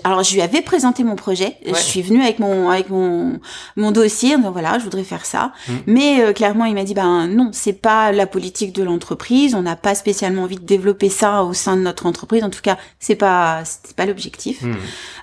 alors, 0.04 0.22
je 0.22 0.34
lui 0.34 0.42
avais 0.42 0.62
présenté 0.62 1.04
mon 1.04 1.16
projet. 1.16 1.56
Je 1.66 1.74
suis 1.74 2.02
venue 2.02 2.22
avec 2.22 2.38
mon, 2.38 2.70
avec 2.70 2.90
mon, 2.90 3.40
mon 3.76 3.92
dossier, 3.92 4.36
donc 4.36 4.52
voilà, 4.52 4.78
je 4.78 4.84
voudrais 4.84 5.04
faire 5.04 5.26
ça. 5.26 5.52
Mmh. 5.68 5.72
Mais 5.86 6.22
euh, 6.22 6.32
clairement, 6.32 6.64
il 6.64 6.74
m'a 6.74 6.84
dit 6.84 6.94
ben 6.94 7.26
non, 7.28 7.50
c'est 7.52 7.72
pas 7.72 8.12
la 8.12 8.26
politique 8.26 8.74
de 8.74 8.82
l'entreprise. 8.82 9.54
On 9.54 9.62
n'a 9.62 9.76
pas 9.76 9.94
spécialement 9.94 10.42
envie 10.42 10.56
de 10.56 10.64
développer 10.64 11.08
ça 11.08 11.44
au 11.44 11.52
sein 11.52 11.76
de 11.76 11.82
notre 11.82 12.06
entreprise. 12.06 12.44
En 12.44 12.50
tout 12.50 12.62
cas, 12.62 12.78
c'est 12.98 13.14
pas 13.14 13.62
c'est 13.64 13.96
pas 13.96 14.06
l'objectif. 14.06 14.62
Mmh. 14.62 14.74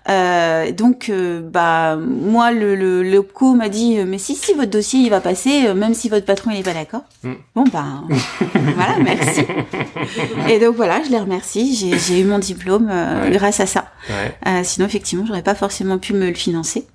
Euh, 0.10 0.72
donc 0.72 1.10
euh, 1.10 1.42
bah 1.42 1.98
moi 1.98 2.52
le 2.52 2.76
le, 2.76 3.04
le 3.04 3.22
co 3.22 3.54
m'a 3.54 3.70
dit 3.70 3.98
mais 4.06 4.18
si 4.18 4.36
si 4.36 4.54
votre 4.54 4.72
dossier 4.72 5.02
il 5.02 5.10
va 5.10 5.20
passer, 5.20 5.74
même 5.74 5.94
si 5.94 6.10
votre 6.10 6.26
patron 6.26 6.52
il 6.52 6.60
est 6.60 6.64
pas 6.64 6.74
d'accord. 6.74 7.04
Mmh. 7.24 7.34
Bon 7.56 7.64
ben 7.72 8.06
voilà, 8.76 8.98
merci. 9.04 9.42
Et 10.50 10.60
donc 10.60 10.76
voilà, 10.76 11.02
je 11.04 11.10
les 11.10 11.20
remercie. 11.20 11.76
J'ai 11.76 12.20
eu 12.20 12.24
mon 12.24 12.40
diplôme 12.40 12.92
grâce 13.32 13.60
à 13.60 13.66
ça. 13.66 13.92
sinon 14.64 14.86
effectivement, 14.88 15.26
j'aurais 15.26 15.44
pas 15.44 15.56
forcément 15.56 15.98
pu 15.98 16.14
me 16.14 16.28
le 16.28 16.34
financer. 16.34 16.86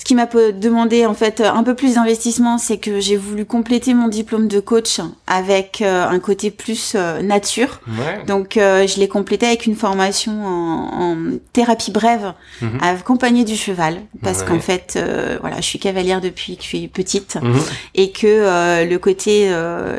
Ce 0.00 0.04
qui 0.06 0.14
m'a 0.14 0.24
demandé 0.24 1.04
en 1.04 1.12
fait 1.12 1.42
un 1.42 1.62
peu 1.62 1.74
plus 1.74 1.96
d'investissement, 1.96 2.56
c'est 2.56 2.78
que 2.78 3.00
j'ai 3.00 3.18
voulu 3.18 3.44
compléter 3.44 3.92
mon 3.92 4.08
diplôme 4.08 4.48
de 4.48 4.58
coach 4.58 4.98
avec 5.26 5.82
euh, 5.82 6.08
un 6.08 6.18
côté 6.20 6.50
plus 6.50 6.94
euh, 6.94 7.20
nature. 7.20 7.82
Donc 8.26 8.56
euh, 8.56 8.86
je 8.86 8.98
l'ai 8.98 9.08
complété 9.08 9.44
avec 9.44 9.66
une 9.66 9.76
formation 9.76 10.32
en, 10.42 11.16
thérapie 11.52 11.90
brève, 11.90 12.32
mhm. 12.62 12.78
accompagnée 12.80 13.44
du 13.44 13.56
cheval, 13.56 14.00
parce 14.22 14.42
qu'en 14.42 14.58
fait, 14.58 14.98
voilà, 15.42 15.56
je 15.56 15.66
suis 15.66 15.78
cavalière 15.78 16.22
depuis 16.22 16.56
que 16.56 16.62
je 16.62 16.68
suis 16.68 16.88
petite, 16.88 17.36
mhm. 17.36 17.60
et 17.94 18.10
que 18.10 18.82
le 18.88 18.96
côté 18.96 19.54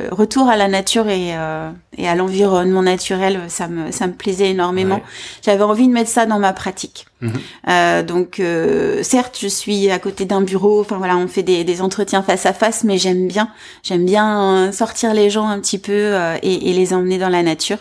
retour 0.10 0.50
à 0.50 0.58
la 0.58 0.68
nature 0.68 1.10
et, 1.10 1.36
et 1.98 2.08
à 2.08 2.16
l'environnement 2.16 2.82
naturel, 2.82 3.42
ça 3.50 3.68
me 3.68 3.92
ça 3.92 4.08
me 4.08 4.14
plaisait 4.14 4.50
énormément. 4.50 5.02
J'avais 5.46 5.64
envie 5.64 5.88
de 5.88 5.94
mettre 5.94 6.10
ça 6.10 6.26
dans 6.26 6.40
ma 6.40 6.54
pratique. 6.54 7.06
Euh, 7.68 8.04
donc, 8.04 8.40
euh, 8.40 9.04
certes, 9.04 9.38
je 9.40 9.48
suis 9.48 9.90
à 9.90 10.00
côté 10.00 10.26
d'un 10.26 10.42
bureau. 10.42 10.82
Enfin 10.82 10.98
voilà, 10.98 11.18
on 11.18 11.28
fait 11.28 11.44
des, 11.44 11.64
des, 11.64 11.82
entretiens 11.82 12.24
face 12.24 12.46
à 12.46 12.54
face, 12.54 12.84
mais 12.84 12.98
j'aime 12.98 13.28
bien, 13.28 13.50
j'aime 13.84 14.06
bien 14.06 14.68
euh, 14.68 14.72
sortir 14.72 15.14
les 15.14 15.30
gens 15.30 15.48
un 15.48 15.60
petit 15.60 15.78
peu 15.78 15.92
euh, 15.92 16.38
et, 16.42 16.70
et, 16.70 16.74
les 16.74 16.94
emmener 16.94 17.18
dans 17.18 17.30
la 17.30 17.44
nature. 17.44 17.78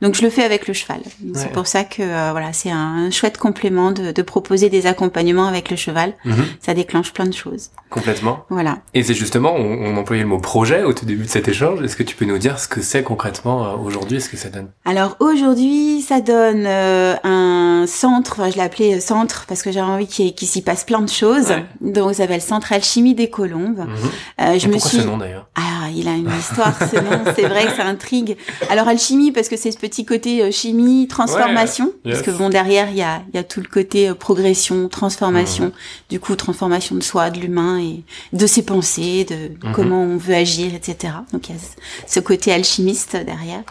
Donc, 0.00 0.14
je 0.14 0.22
le 0.22 0.30
fais 0.30 0.44
avec 0.44 0.68
le 0.68 0.74
cheval. 0.74 1.00
C'est 1.34 1.52
pour 1.52 1.66
ça 1.66 1.84
que 1.84 2.02
euh, 2.02 2.30
voilà, 2.30 2.52
c'est 2.52 2.70
un 2.70 3.10
chouette 3.10 3.38
complément 3.38 3.90
de, 3.92 4.12
de, 4.12 4.22
proposer 4.22 4.68
des 4.68 4.86
accompagnements 4.86 5.46
avec 5.46 5.70
le 5.70 5.76
cheval. 5.76 6.14
Mhm. 6.24 6.44
Ça 6.60 6.74
déclenche 6.74 7.12
plein 7.12 7.26
de 7.26 7.34
choses. 7.34 7.70
Complètement. 7.90 8.44
Voilà. 8.50 8.78
Et 8.94 9.02
c'est 9.02 9.14
justement, 9.14 9.54
on, 9.54 9.94
on, 9.94 9.96
employait 9.96 10.22
le 10.22 10.28
mot 10.28 10.38
projet 10.38 10.82
au 10.82 10.92
tout 10.92 11.06
début 11.06 11.24
de 11.24 11.28
cet 11.28 11.48
échange. 11.48 11.82
Est-ce 11.82 11.96
que 11.96 12.02
tu 12.02 12.16
peux 12.16 12.24
nous 12.24 12.38
dire 12.38 12.58
ce 12.58 12.68
que 12.68 12.80
c'est 12.80 13.02
concrètement 13.02 13.74
aujourd'hui 13.74 14.18
Est-ce 14.18 14.28
que 14.28 14.36
ça 14.36 14.48
donne? 14.48 14.68
Alors 14.84 15.16
aujourd'hui, 15.20 16.02
ça 16.02 16.20
donne 16.20 16.66
un 16.66 17.84
centre. 17.86 18.40
Enfin, 18.40 18.50
je 18.50 18.56
l'appelle 18.56 18.75
euh, 18.80 19.00
centre 19.00 19.44
parce 19.48 19.62
que 19.62 19.72
j'ai 19.72 19.80
envie 19.80 20.06
qu'il 20.06 20.48
s'y 20.48 20.62
passe 20.62 20.84
plein 20.84 21.00
de 21.00 21.08
choses. 21.08 21.52
Donc 21.80 22.10
ça 22.10 22.22
s'appelle 22.22 22.40
Centre 22.40 22.72
Alchimie 22.72 23.14
des 23.14 23.30
Colombes. 23.30 23.78
Mhm. 23.78 24.10
Euh, 24.40 24.58
je 24.58 24.68
me 24.68 24.78
suis... 24.78 24.98
ce 24.98 25.02
nom 25.02 25.16
d'ailleurs? 25.16 25.46
Ah, 25.54 25.88
il 25.94 26.08
a 26.08 26.12
une 26.12 26.30
histoire 26.38 26.74
ce 26.78 26.96
nom, 26.96 27.32
c'est 27.34 27.46
vrai 27.46 27.66
que 27.66 27.72
ça 27.72 27.84
intrigue. 27.84 28.36
Alors 28.70 28.88
alchimie 28.88 29.32
parce 29.32 29.48
que 29.48 29.56
c'est 29.56 29.70
ce 29.70 29.78
petit 29.78 30.04
côté 30.04 30.42
euh, 30.42 30.50
chimie, 30.50 31.08
transformation, 31.08 31.92
parce 32.04 32.22
que 32.22 32.30
bon 32.30 32.48
derrière 32.48 32.90
il 32.90 32.96
y 32.96 33.02
a, 33.02 33.22
y 33.32 33.38
a 33.38 33.44
tout 33.44 33.60
le 33.60 33.68
côté 33.68 34.12
progression, 34.14 34.88
transformation, 34.88 35.66
mhm. 35.66 35.72
du 36.10 36.20
coup 36.20 36.36
transformation 36.36 36.96
de 36.96 37.02
soi, 37.02 37.30
de 37.30 37.38
l'humain 37.38 37.78
et 37.78 38.02
de 38.32 38.46
ses 38.46 38.62
pensées, 38.62 39.24
de, 39.24 39.66
mhm. 39.66 39.72
comment 39.72 40.02
on 40.02 40.16
veut 40.16 40.34
agir, 40.34 40.74
etc. 40.74 41.14
Donc 41.32 41.48
il 41.48 41.54
y 41.54 41.58
a 41.58 41.60
ce 42.06 42.20
côté 42.20 42.52
alchimiste 42.52 43.16
derrière. 43.16 43.62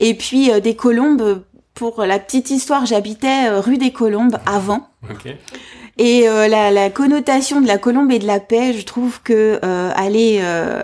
Et 0.00 0.14
puis 0.14 0.50
des 0.60 0.74
colombes 0.74 1.42
pour 1.78 2.04
la 2.04 2.18
petite 2.18 2.50
histoire, 2.50 2.86
j'habitais 2.86 3.48
euh, 3.48 3.60
rue 3.60 3.78
des 3.78 3.92
Colombes 3.92 4.38
avant. 4.46 4.88
Et 5.98 6.28
euh, 6.28 6.46
la, 6.46 6.70
la, 6.70 6.90
connotation 6.90 7.60
de 7.60 7.66
la 7.66 7.76
colombe 7.76 8.12
et 8.12 8.20
de 8.20 8.26
la 8.26 8.38
paix, 8.38 8.72
je 8.72 8.84
trouve 8.84 9.20
que 9.22 9.58
euh, 9.64 9.90
aller 9.96 10.40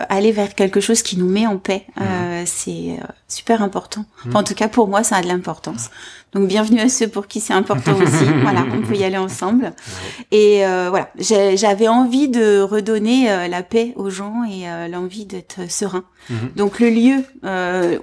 aller 0.08 0.32
vers 0.32 0.54
quelque 0.54 0.80
chose 0.80 1.02
qui 1.02 1.16
nous 1.16 1.28
met 1.28 1.46
en 1.46 1.56
paix, 1.56 1.86
mhm. 1.96 2.44
c'est 2.46 2.98
super 3.28 3.62
important. 3.62 4.04
Mhm. 4.26 4.36
en 4.36 4.42
tout 4.42 4.54
cas, 4.54 4.68
pour 4.68 4.88
moi, 4.88 5.04
ça 5.04 5.16
a 5.16 5.22
de 5.22 5.28
l'importance. 5.28 5.90
Donc, 6.32 6.48
bienvenue 6.48 6.80
à 6.80 6.88
ceux 6.88 7.06
pour 7.06 7.28
qui 7.28 7.38
c'est 7.38 7.52
important 7.52 7.94
aussi. 7.94 8.24
voilà, 8.42 8.64
on 8.74 8.82
peut 8.82 8.96
y 8.96 9.04
aller 9.04 9.16
ensemble. 9.16 9.72
Et 10.32 10.62
voilà, 10.64 11.10
j'avais 11.18 11.86
envie 11.86 12.28
de 12.28 12.60
redonner 12.60 13.48
la 13.48 13.62
paix 13.62 13.92
aux 13.94 14.10
gens 14.10 14.42
et 14.44 14.88
l'envie 14.90 15.26
d'être 15.26 15.70
serein. 15.70 16.04
Mhm. 16.28 16.50
Donc, 16.56 16.80
le 16.80 16.90
lieu 16.90 17.24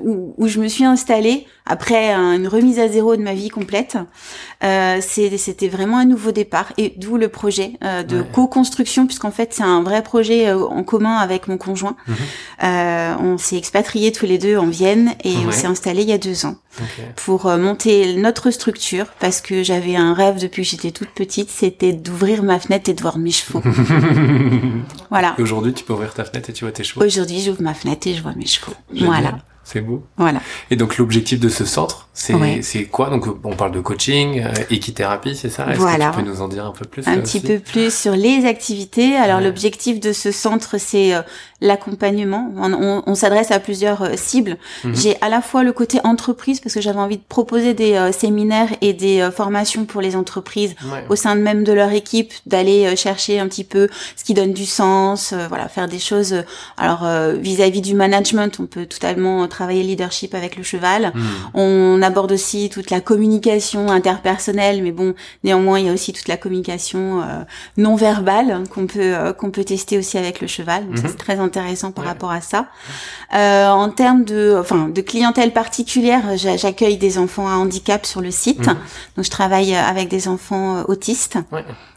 où, 0.01 0.33
où 0.37 0.47
je 0.47 0.59
me 0.59 0.69
suis 0.69 0.85
installée 0.85 1.45
après 1.65 2.13
une 2.13 2.47
remise 2.47 2.79
à 2.79 2.87
zéro 2.87 3.15
de 3.15 3.21
ma 3.21 3.33
vie 3.33 3.49
complète. 3.49 3.97
Euh, 4.63 4.99
c'était 5.01 5.67
vraiment 5.67 5.97
un 5.97 6.05
nouveau 6.05 6.31
départ 6.31 6.73
et 6.77 6.93
d'où 7.01 7.17
le 7.17 7.27
projet 7.27 7.73
euh, 7.83 8.03
de 8.03 8.21
co-construction 8.21 9.05
puisqu'en 9.05 9.31
fait 9.31 9.53
c'est 9.53 9.63
un 9.63 9.83
vrai 9.83 10.03
projet 10.03 10.47
euh, 10.47 10.65
en 10.65 10.83
commun 10.83 11.17
avec 11.17 11.47
mon 11.47 11.57
conjoint. 11.57 11.95
Mhm. 12.07 12.15
Euh, 12.63 13.15
on 13.19 13.37
s'est 13.37 13.57
expatriés 13.57 14.11
tous 14.11 14.25
les 14.25 14.37
deux 14.37 14.57
en 14.57 14.67
Vienne 14.67 15.13
et 15.23 15.35
on 15.47 15.51
s'est 15.51 15.67
installé 15.67 16.03
il 16.03 16.09
y 16.09 16.13
a 16.13 16.17
deux 16.17 16.45
ans 16.45 16.55
pour 17.15 17.47
euh, 17.47 17.57
monter 17.57 18.15
notre 18.15 18.51
structure 18.51 19.07
parce 19.19 19.41
que 19.41 19.63
j'avais 19.63 19.95
un 19.95 20.13
rêve 20.13 20.39
depuis 20.39 20.63
que 20.63 20.69
j'étais 20.69 20.91
toute 20.91 21.09
petite, 21.09 21.49
c'était 21.49 21.93
d'ouvrir 21.93 22.43
ma 22.43 22.59
fenêtre 22.59 22.89
et 22.89 22.93
de 22.93 23.01
voir 23.01 23.17
mes 23.17 23.31
chevaux. 23.31 23.61
voilà. 25.09 25.35
Aujourd'hui 25.39 25.73
tu 25.73 25.83
peux 25.83 25.93
ouvrir 25.93 26.13
ta 26.13 26.23
fenêtre 26.23 26.49
et 26.49 26.53
tu 26.53 26.63
vois 26.63 26.71
tes 26.71 26.83
chevaux? 26.83 27.05
Aujourd'hui 27.05 27.41
j'ouvre 27.41 27.61
ma 27.61 27.73
fenêtre 27.73 28.07
et 28.07 28.13
je 28.13 28.21
vois 28.21 28.33
mes 28.35 28.45
chevaux. 28.45 28.73
Voilà. 28.93 29.39
C'est 29.71 29.79
beau. 29.79 30.03
Voilà. 30.17 30.41
Et 30.69 30.75
donc 30.75 30.97
l'objectif 30.97 31.39
de 31.39 31.47
ce 31.47 31.63
centre, 31.63 32.09
c'est 32.13 32.33
quoi? 32.91 33.09
Donc 33.09 33.25
on 33.45 33.55
parle 33.55 33.71
de 33.71 33.79
coaching, 33.79 34.41
euh, 34.41 34.51
équithérapie, 34.69 35.33
c'est 35.33 35.49
ça? 35.49 35.65
Est-ce 35.71 35.79
voilà. 35.79 36.09
que 36.09 36.17
tu 36.17 36.23
peux 36.23 36.29
nous 36.29 36.41
en 36.41 36.49
dire 36.49 36.65
un 36.65 36.73
peu 36.73 36.83
plus 36.83 37.07
Un 37.07 37.19
petit 37.19 37.39
peu 37.39 37.59
plus 37.59 37.93
sur 37.93 38.13
les 38.13 38.45
activités. 38.45 39.15
Alors 39.15 39.39
l'objectif 39.39 40.01
de 40.01 40.11
ce 40.11 40.31
centre, 40.31 40.77
c'est 40.77 41.15
euh, 41.15 41.21
l'accompagnement. 41.61 42.51
On, 42.57 43.03
on, 43.05 43.15
s'adresse 43.15 43.51
à 43.51 43.59
plusieurs 43.59 44.01
euh, 44.01 44.13
cibles. 44.15 44.57
Mhm. 44.83 44.95
J'ai 44.95 45.21
à 45.21 45.29
la 45.29 45.41
fois 45.41 45.63
le 45.63 45.71
côté 45.71 45.99
entreprise 46.03 46.59
parce 46.59 46.73
que 46.73 46.81
j'avais 46.81 46.99
envie 46.99 47.17
de 47.17 47.23
proposer 47.27 47.75
des 47.75 47.93
euh, 47.93 48.11
séminaires 48.11 48.69
et 48.81 48.93
des 48.93 49.21
euh, 49.21 49.31
formations 49.31 49.85
pour 49.85 50.01
les 50.01 50.15
entreprises 50.15 50.75
au 51.09 51.15
sein 51.15 51.35
de 51.35 51.41
même 51.41 51.63
de 51.63 51.71
leur 51.71 51.91
équipe, 51.91 52.33
d'aller 52.47 52.95
chercher 52.95 53.39
un 53.39 53.47
petit 53.47 53.63
peu 53.63 53.87
ce 54.15 54.23
qui 54.23 54.33
donne 54.33 54.53
du 54.53 54.65
sens, 54.65 55.33
voilà, 55.49 55.67
faire 55.67 55.87
des 55.87 55.99
choses. 55.99 56.35
alors 56.77 57.07
vis-à-vis 57.35 57.81
du 57.81 57.93
management, 57.93 58.59
on 58.59 58.65
peut 58.65 58.85
totalement 58.85 59.47
travailler 59.47 59.83
leadership 59.83 60.33
avec 60.33 60.55
le 60.55 60.63
cheval. 60.63 61.11
Mhm. 61.13 61.23
On 61.53 62.01
aborde 62.01 62.31
aussi 62.31 62.69
toute 62.69 62.89
la 62.89 63.01
communication 63.01 63.89
interpersonnelle, 63.89 64.81
mais 64.81 64.91
bon, 64.91 65.13
néanmoins 65.43 65.79
il 65.79 65.85
y 65.85 65.89
a 65.89 65.93
aussi 65.93 66.13
toute 66.13 66.27
la 66.27 66.37
communication 66.37 67.21
non 67.77 67.95
verbale 67.95 68.63
qu'on 68.73 68.87
peut 68.87 69.33
qu'on 69.37 69.51
peut 69.51 69.63
tester 69.63 69.97
aussi 69.97 70.17
avec 70.17 70.41
le 70.41 70.47
cheval. 70.47 70.87
Donc 70.87 70.97
mhm. 70.97 71.03
c'est 71.07 71.17
très 71.17 71.39
intéressant 71.39 71.50
par 71.93 72.05
rapport 72.05 72.31
à 72.31 72.41
ça. 72.41 72.67
Euh, 73.33 73.67
en 73.67 73.89
termes 73.89 74.23
de, 74.23 74.57
enfin, 74.59 74.89
de 74.89 75.01
clientèle 75.01 75.53
particulière, 75.53 76.21
j'accueille 76.35 76.97
des 76.97 77.17
enfants 77.17 77.47
à 77.47 77.53
handicap 77.53 78.05
sur 78.05 78.21
le 78.21 78.31
site. 78.31 78.67
Mhm. 78.67 78.77
Donc, 79.15 79.25
je 79.25 79.29
travaille 79.29 79.75
avec 79.75 80.09
des 80.09 80.27
enfants 80.27 80.77
euh, 80.77 80.83
autistes. 80.87 81.37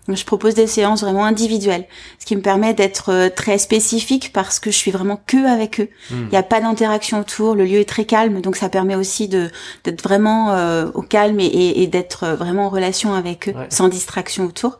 Donc, 0.06 0.16
je 0.16 0.24
propose 0.24 0.54
des 0.54 0.66
séances 0.66 1.02
vraiment 1.02 1.24
individuelles, 1.24 1.86
ce 2.18 2.26
qui 2.26 2.36
me 2.36 2.42
permet 2.42 2.74
d'être 2.74 3.10
euh, 3.10 3.28
très 3.30 3.58
spécifique 3.58 4.32
parce 4.32 4.60
que 4.60 4.70
je 4.70 4.76
suis 4.76 4.90
vraiment 4.90 5.20
que 5.26 5.50
avec 5.50 5.80
eux. 5.80 5.88
Mhm. 6.10 6.24
Il 6.26 6.28
n'y 6.30 6.36
a 6.36 6.42
pas 6.42 6.60
d'interaction 6.60 7.20
autour, 7.20 7.54
le 7.54 7.64
lieu 7.64 7.80
est 7.80 7.88
très 7.88 8.04
calme, 8.04 8.40
donc 8.40 8.56
ça 8.56 8.68
permet 8.68 8.94
aussi 8.94 9.28
de 9.28 9.50
d'être 9.82 10.02
vraiment 10.02 10.54
au 10.94 11.02
calme 11.02 11.40
et, 11.40 11.82
et 11.82 11.86
d'être 11.86 12.26
vraiment 12.26 12.66
en 12.66 12.68
relation 12.68 13.14
avec 13.14 13.48
eux, 13.48 13.54
sans 13.70 13.88
distraction 13.88 14.44
autour. 14.44 14.78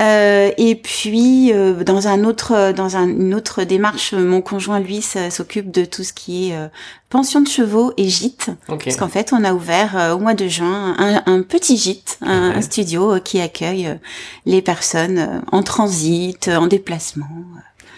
Euh, 0.00 0.50
et 0.56 0.74
puis 0.74 1.52
euh, 1.52 1.84
dans 1.84 2.08
un 2.08 2.24
autre, 2.24 2.72
dans 2.72 2.96
un, 2.96 3.08
une 3.08 3.34
autre 3.34 3.64
démarche, 3.64 4.14
mon 4.14 4.40
conjoint 4.40 4.80
lui 4.80 5.02
s'occupe 5.02 5.70
de 5.70 5.84
tout 5.84 6.02
ce 6.02 6.12
qui 6.12 6.48
est 6.50 6.56
euh, 6.56 6.68
pension 7.10 7.40
de 7.40 7.48
chevaux 7.48 7.92
et 7.96 8.08
gîte. 8.08 8.50
Parce 8.66 8.96
qu'en 8.96 9.08
fait, 9.08 9.32
on 9.32 9.44
a 9.44 9.52
ouvert 9.52 10.14
au 10.14 10.18
mois 10.18 10.34
de 10.34 10.48
juin 10.48 10.94
un, 10.98 11.22
un 11.26 11.42
petit 11.42 11.76
gîte, 11.76 12.18
un, 12.22 12.52
un 12.56 12.62
studio 12.62 13.20
qui 13.20 13.40
accueille 13.40 13.98
les 14.46 14.62
personnes 14.62 15.42
en 15.52 15.62
transit, 15.62 16.48
en 16.48 16.66
déplacement. 16.66 17.28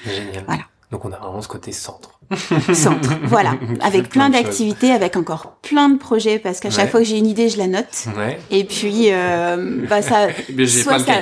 Génial. 0.04 0.44
Voilà. 0.46 0.62
Donc 0.90 1.04
on 1.04 1.12
a 1.12 1.16
vraiment 1.18 1.42
ce 1.42 1.48
côté 1.48 1.72
centre. 1.72 2.13
Centre. 2.72 3.10
Voilà, 3.24 3.54
avec 3.80 4.08
plein 4.08 4.28
d'activités, 4.30 4.90
avec 4.90 5.16
encore 5.16 5.56
plein 5.62 5.88
de 5.88 5.98
projets, 5.98 6.38
parce 6.38 6.60
qu'à 6.60 6.70
chaque 6.70 6.90
fois 6.90 7.00
que 7.00 7.06
j'ai 7.06 7.18
une 7.18 7.26
idée, 7.26 7.48
je 7.48 7.58
la 7.58 7.66
note. 7.66 8.06
Ouais. 8.16 8.38
Et 8.50 8.64
puis, 8.64 9.06
euh, 9.08 9.86
bah 9.88 10.02
ça. 10.02 10.28
soit, 10.66 10.98
ça 10.98 11.20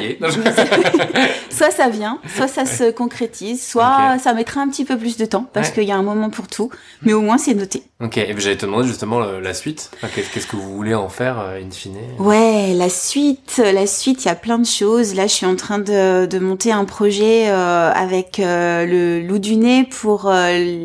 soit 1.51 1.71
ça 1.71 1.89
vient, 1.89 2.19
soit 2.37 2.49
ça 2.49 2.67
se 2.67 2.91
concrétise, 2.91 3.65
soit 3.65 4.19
ça 4.19 4.35
mettra 4.35 4.61
un 4.61 4.69
petit 4.69 4.85
peu 4.85 4.99
plus 4.99 5.17
de 5.17 5.25
temps, 5.25 5.47
parce 5.53 5.71
qu'il 5.71 5.85
y 5.85 5.93
a 5.93 5.97
un 5.97 6.03
moment 6.03 6.31
pour 6.31 6.49
tout. 6.49 6.71
Mais 7.03 7.13
au 7.13 7.21
moins, 7.21 7.39
c'est 7.39 7.55
noté. 7.55 7.85
Ok. 8.01 8.19
Et 8.19 8.35
j'allais 8.39 8.57
te 8.57 8.67
demander 8.67 8.89
justement 8.89 9.21
la 9.21 9.55
suite. 9.55 9.91
Qu'est-ce 10.15 10.47
que 10.47 10.57
vous 10.57 10.75
voulez 10.75 10.95
en 10.95 11.09
faire, 11.09 11.39
euh, 11.39 11.61
in 11.61 11.71
fine? 11.71 11.97
Ouais, 12.19 12.75
la 12.75 12.89
suite, 12.89 13.63
la 13.65 13.87
suite, 13.87 14.25
il 14.25 14.29
y 14.29 14.31
a 14.31 14.35
plein 14.35 14.59
de 14.59 14.67
choses. 14.67 15.15
Là, 15.15 15.27
je 15.27 15.33
suis 15.33 15.47
en 15.47 15.57
train 15.57 15.79
de, 15.79 16.27
de 16.27 16.39
monter 16.39 16.73
un 16.73 16.85
projet 16.85 17.49
euh, 17.49 17.91
avec 17.93 18.41
euh, 18.41 18.87
le 18.87 19.27
loup 19.27 19.39
du 19.39 19.57
nez 19.57 19.85
pour 19.85 20.31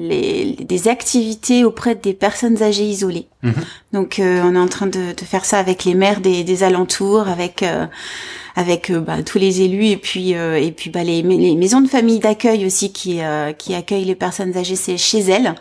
des 0.07 0.87
activités 0.87 1.63
auprès 1.63 1.95
des 1.95 2.13
personnes 2.13 2.61
âgées 2.61 2.85
isolées. 2.85 3.27
Mhm. 3.47 3.63
Donc 3.93 4.19
euh, 4.19 4.41
on 4.43 4.55
est 4.55 4.59
en 4.59 4.67
train 4.67 4.87
de, 4.87 5.13
de, 5.13 5.25
faire 5.25 5.45
ça 5.45 5.59
avec 5.59 5.85
les 5.85 5.95
maires 5.95 6.21
des, 6.21 6.43
des 6.43 6.63
alentours, 6.63 7.27
avec 7.27 7.63
euh, 7.63 7.85
avec 8.57 8.89
euh, 8.89 8.99
bah, 8.99 9.21
tous 9.23 9.37
les 9.37 9.61
élus 9.61 9.85
et 9.85 9.97
puis 9.97 10.35
euh, 10.35 10.59
et 10.59 10.71
puis 10.71 10.89
bah, 10.89 11.03
les, 11.03 11.21
les, 11.21 11.55
maisons 11.55 11.79
de 11.79 11.87
famille 11.87 12.17
d'accueil 12.17 12.65
aussi 12.65 12.91
qui 12.91 13.21
euh, 13.21 13.53
qui 13.53 13.75
accueillent 13.75 14.03
les 14.03 14.15
personnes 14.15 14.57
âgées 14.57 14.75
c'est 14.75 14.97
chez 14.97 15.19
elles 15.19 15.53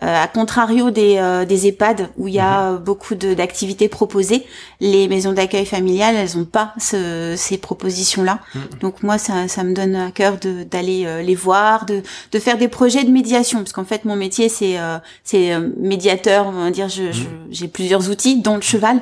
à 0.00 0.26
contrario 0.26 0.90
des 0.90 1.44
des 1.48 1.68
EHPAD 1.68 2.08
où 2.16 2.26
il 2.26 2.34
y 2.34 2.40
a 2.40 2.72
mhm. 2.72 2.78
beaucoup 2.78 3.14
d'activités 3.14 3.88
proposées 3.88 4.44
les 4.80 5.06
maisons 5.06 5.32
d'accueil 5.32 5.64
familiales 5.64 6.16
elles 6.16 6.36
ont 6.36 6.44
pas 6.44 6.74
ce, 6.78 7.34
ces 7.36 7.56
propositions 7.56 8.24
là 8.24 8.40
mhm. 8.54 8.62
donc 8.80 9.02
moi 9.04 9.16
ça 9.16 9.46
ça 9.46 9.62
me 9.62 9.72
donne 9.72 9.94
à 9.94 10.10
cœur 10.10 10.36
de 10.38 10.64
d'aller 10.64 11.22
les 11.22 11.34
voir 11.36 11.86
de 11.86 12.02
de 12.32 12.38
faire 12.40 12.58
des 12.58 12.68
projets 12.68 13.04
de 13.04 13.10
médiation 13.10 13.58
parce 13.58 13.72
qu'en 13.72 13.84
fait 13.84 14.04
mon 14.04 14.16
métier 14.16 14.48
c'est 14.48 14.76
c'est 15.22 15.56
médiateur 15.78 16.48
on 16.48 16.64
va 16.64 16.70
dire 16.72 16.88
je. 16.88 17.02
J'ai 17.50 17.68
plusieurs 17.68 18.10
outils 18.10 18.40
dont 18.40 18.56
le 18.56 18.62
cheval 18.62 19.00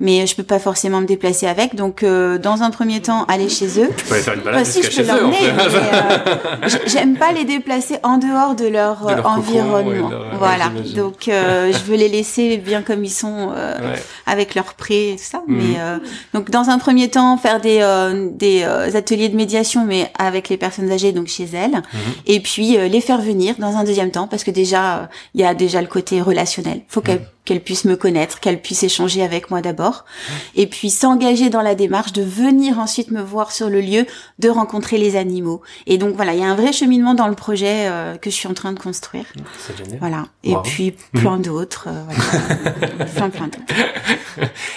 mais 0.00 0.26
je 0.26 0.34
peux 0.34 0.42
pas 0.42 0.58
forcément 0.58 1.00
me 1.00 1.06
déplacer 1.06 1.46
avec 1.46 1.74
donc 1.74 2.04
dans 2.04 2.62
un 2.62 2.70
premier 2.70 3.00
temps 3.00 3.24
aller 3.26 3.48
chez 3.48 3.80
eux. 3.80 3.88
Tu 3.96 4.04
peux 4.04 4.14
aller 4.14 4.22
faire 4.22 4.34
une 4.34 4.40
balade 4.40 4.64
jusqu'à 4.64 4.90
chez 4.90 5.02
eux. 5.02 5.30
Euh, 6.62 6.68
j'aime 6.86 7.16
pas 7.16 7.32
les 7.32 7.44
déplacer 7.44 7.96
en 8.02 8.18
dehors 8.18 8.54
de 8.54 8.66
leur, 8.66 9.06
environnement. 9.24 10.10
voilà. 10.38 10.70
Donc 10.94 11.28
euh, 11.28 11.72
je 11.72 11.78
veux 11.90 11.96
les 11.96 12.08
laisser 12.08 12.56
bien 12.58 12.82
comme 12.82 13.04
ils 13.04 13.10
sont 13.10 13.52
euh, 13.54 13.94
avec 14.26 14.54
leur 14.54 14.74
pré 14.74 15.10
et 15.10 15.16
tout 15.16 15.24
ça. 15.24 15.42
Mhm. 15.46 15.56
Mais 15.56 16.00
donc 16.34 16.50
dans 16.50 16.70
un 16.70 16.78
premier 16.78 17.08
temps 17.08 17.36
faire 17.36 17.60
des 17.60 17.80
des 18.32 18.64
ateliers 18.94 19.28
de 19.28 19.36
médiation 19.36 19.84
mais 19.84 20.10
avec 20.18 20.48
les 20.48 20.56
personnes 20.56 20.90
âgées 20.90 21.12
donc 21.12 21.28
chez 21.28 21.48
elles 21.52 21.70
mhm. 21.70 22.00
et 22.26 22.40
puis 22.40 22.76
les 22.76 23.00
faire 23.00 23.20
venir 23.20 23.54
dans 23.58 23.76
un 23.76 23.84
deuxième 23.84 24.10
temps 24.10 24.26
parce 24.26 24.44
que 24.44 24.50
déjà 24.50 25.08
il 25.34 25.40
y 25.40 25.44
a 25.44 25.54
déjà 25.54 25.80
le 25.80 25.88
côté 25.88 26.20
relationnel. 26.20 26.82
Faut 26.88 27.00
qu'elles 27.00 27.20
mhm 27.20 27.39
qu'elle 27.44 27.60
puisse 27.60 27.84
me 27.84 27.96
connaître, 27.96 28.40
qu'elle 28.40 28.60
puisse 28.60 28.82
échanger 28.82 29.22
avec 29.22 29.50
moi 29.50 29.60
d'abord, 29.60 30.04
et 30.56 30.66
puis 30.66 30.90
s'engager 30.90 31.50
dans 31.50 31.62
la 31.62 31.74
démarche 31.74 32.12
de 32.12 32.22
venir 32.22 32.78
ensuite 32.78 33.10
me 33.10 33.22
voir 33.22 33.52
sur 33.52 33.70
le 33.70 33.80
lieu, 33.80 34.06
de 34.38 34.48
rencontrer 34.48 34.98
les 34.98 35.16
animaux. 35.16 35.62
Et 35.86 35.98
donc 35.98 36.14
voilà, 36.16 36.34
il 36.34 36.40
y 36.40 36.44
a 36.44 36.46
un 36.46 36.54
vrai 36.54 36.72
cheminement 36.72 37.14
dans 37.14 37.28
le 37.28 37.34
projet 37.34 37.88
euh, 37.88 38.16
que 38.16 38.30
je 38.30 38.34
suis 38.34 38.48
en 38.48 38.54
train 38.54 38.72
de 38.72 38.78
construire. 38.78 39.24
C'est 39.58 39.76
génial. 39.76 39.98
Voilà. 39.98 40.26
Et 40.44 40.54
puis 40.62 40.94
plein 41.14 41.38
d'autres, 41.38 41.88
euh, 41.88 42.02
voilà. 42.06 43.06
plein 43.06 43.30
plein 43.30 43.46
d'autres. 43.46 43.74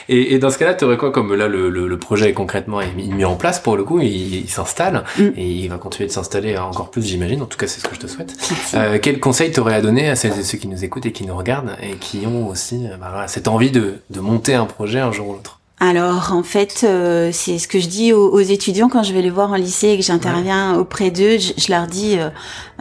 Et, 0.09 0.33
et, 0.33 0.39
dans 0.39 0.49
ce 0.49 0.57
cas-là, 0.57 0.73
tu 0.73 0.85
aurais 0.85 0.97
quoi 0.97 1.11
comme 1.11 1.33
là 1.35 1.47
le, 1.47 1.69
le, 1.69 1.97
projet 1.97 2.29
est 2.29 2.33
concrètement 2.33 2.81
est 2.81 2.93
mis 2.93 3.23
en 3.23 3.35
place 3.35 3.59
pour 3.59 3.77
le 3.77 3.83
coup, 3.83 4.01
il, 4.01 4.49
s'installe 4.49 5.03
mm. 5.17 5.23
et 5.37 5.47
il 5.47 5.69
va 5.69 5.77
continuer 5.77 6.07
de 6.07 6.13
s'installer 6.13 6.57
encore 6.57 6.91
plus, 6.91 7.03
j'imagine. 7.03 7.41
En 7.41 7.45
tout 7.45 7.57
cas, 7.57 7.67
c'est 7.67 7.79
ce 7.79 7.87
que 7.87 7.95
je 7.95 7.99
te 7.99 8.07
souhaite. 8.07 8.35
Euh, 8.73 8.97
quel 9.01 9.19
conseil 9.19 9.51
t'aurais 9.51 9.75
à 9.75 9.81
donner 9.81 10.09
à 10.09 10.15
celles 10.15 10.37
et 10.37 10.43
ceux 10.43 10.57
qui 10.57 10.67
nous 10.67 10.83
écoutent 10.83 11.05
et 11.05 11.11
qui 11.11 11.25
nous 11.25 11.35
regardent 11.35 11.75
et 11.81 11.95
qui 11.95 12.25
ont 12.25 12.52
aussi 12.53 12.87
euh, 12.87 12.97
bah, 12.97 13.25
cette 13.27 13.47
envie 13.47 13.71
de, 13.71 13.99
monter 14.15 14.53
un 14.53 14.65
projet 14.65 14.99
un 14.99 15.11
jour 15.11 15.29
ou 15.29 15.33
l'autre 15.33 15.59
alors 15.79 16.31
en 16.31 16.43
fait, 16.43 16.85
euh, 16.85 17.31
c'est 17.33 17.59
ce 17.59 17.67
que 17.67 17.77
je 17.77 17.87
dis 17.87 18.13
aux, 18.13 18.39
étudiants 18.39 18.87
quand 18.87 19.03
je 19.03 19.13
vais 19.13 19.21
les 19.21 19.29
voir 19.29 19.51
en 19.51 19.55
lycée 19.55 19.89
et 19.89 19.97
que 19.97 20.03
j'interviens 20.03 20.77
auprès 20.77 21.11
d'eux. 21.11 21.37
Je, 21.39 21.69
leur 21.69 21.87
dis, 21.87 22.17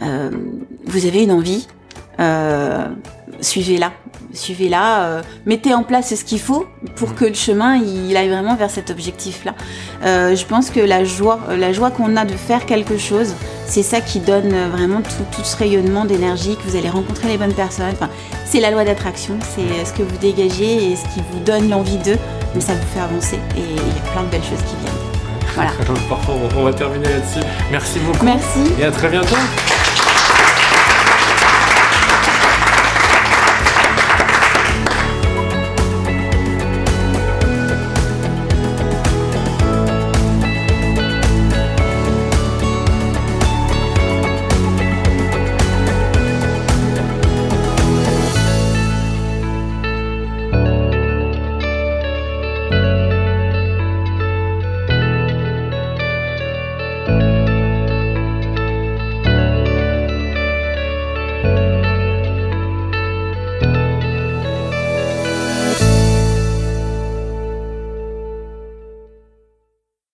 euh, 0.01 0.29
vous 0.85 1.05
avez 1.05 1.23
une 1.23 1.33
envie, 1.33 1.67
suivez-la 3.41 3.91
suivez-la, 4.33 5.03
euh, 5.03 5.21
mettez 5.45 5.73
en 5.73 5.83
place 5.83 6.13
ce 6.13 6.23
qu'il 6.23 6.39
faut 6.39 6.65
pour 6.95 7.15
que 7.15 7.25
le 7.25 7.33
chemin 7.33 7.75
il 7.75 8.15
aille 8.17 8.29
vraiment 8.29 8.55
vers 8.55 8.69
cet 8.69 8.89
objectif-là. 8.89 9.53
Euh, 10.03 10.35
je 10.35 10.45
pense 10.45 10.69
que 10.69 10.79
la 10.79 11.03
joie, 11.03 11.39
euh, 11.49 11.57
la 11.57 11.71
joie 11.71 11.91
qu'on 11.91 12.17
a 12.17 12.25
de 12.25 12.33
faire 12.33 12.65
quelque 12.65 12.97
chose, 12.97 13.35
c'est 13.65 13.83
ça 13.83 14.01
qui 14.01 14.19
donne 14.19 14.53
vraiment 14.71 15.01
tout, 15.01 15.43
ce 15.43 15.55
rayonnement 15.55 16.05
d'énergie, 16.05 16.57
que 16.57 16.69
vous 16.69 16.75
allez 16.75 16.89
rencontrer 16.89 17.27
les 17.27 17.37
bonnes 17.37 17.53
personnes. 17.53 17.93
Enfin, 17.93 18.09
c'est 18.45 18.59
la 18.59 18.71
loi 18.71 18.83
d'attraction, 18.83 19.37
c'est 19.55 19.85
ce 19.85 19.93
que 19.93 20.03
vous 20.03 20.17
dégagez 20.17 20.91
et 20.91 20.95
ce 20.95 21.03
qui 21.13 21.21
vous 21.31 21.39
donne 21.39 21.69
l'envie 21.69 21.97
d'eux, 21.97 22.17
mais 22.55 22.61
ça 22.61 22.73
vous 22.73 22.87
fait 22.93 22.99
avancer 22.99 23.39
et 23.55 23.61
il 23.61 23.75
y 23.75 24.07
a 24.07 24.11
plein 24.11 24.23
de 24.23 24.29
belles 24.29 24.43
choses 24.43 24.63
qui 24.67 24.75
viennent. 24.81 24.93
Voilà. 25.55 25.71
Parfois, 26.09 26.35
on 26.57 26.63
va 26.63 26.73
terminer 26.73 27.05
là-dessus. 27.05 27.45
Merci 27.71 27.99
beaucoup. 27.99 28.25
Merci. 28.25 28.73
Et 28.79 28.85
à 28.85 28.91
très 28.91 29.09
bientôt. 29.09 29.35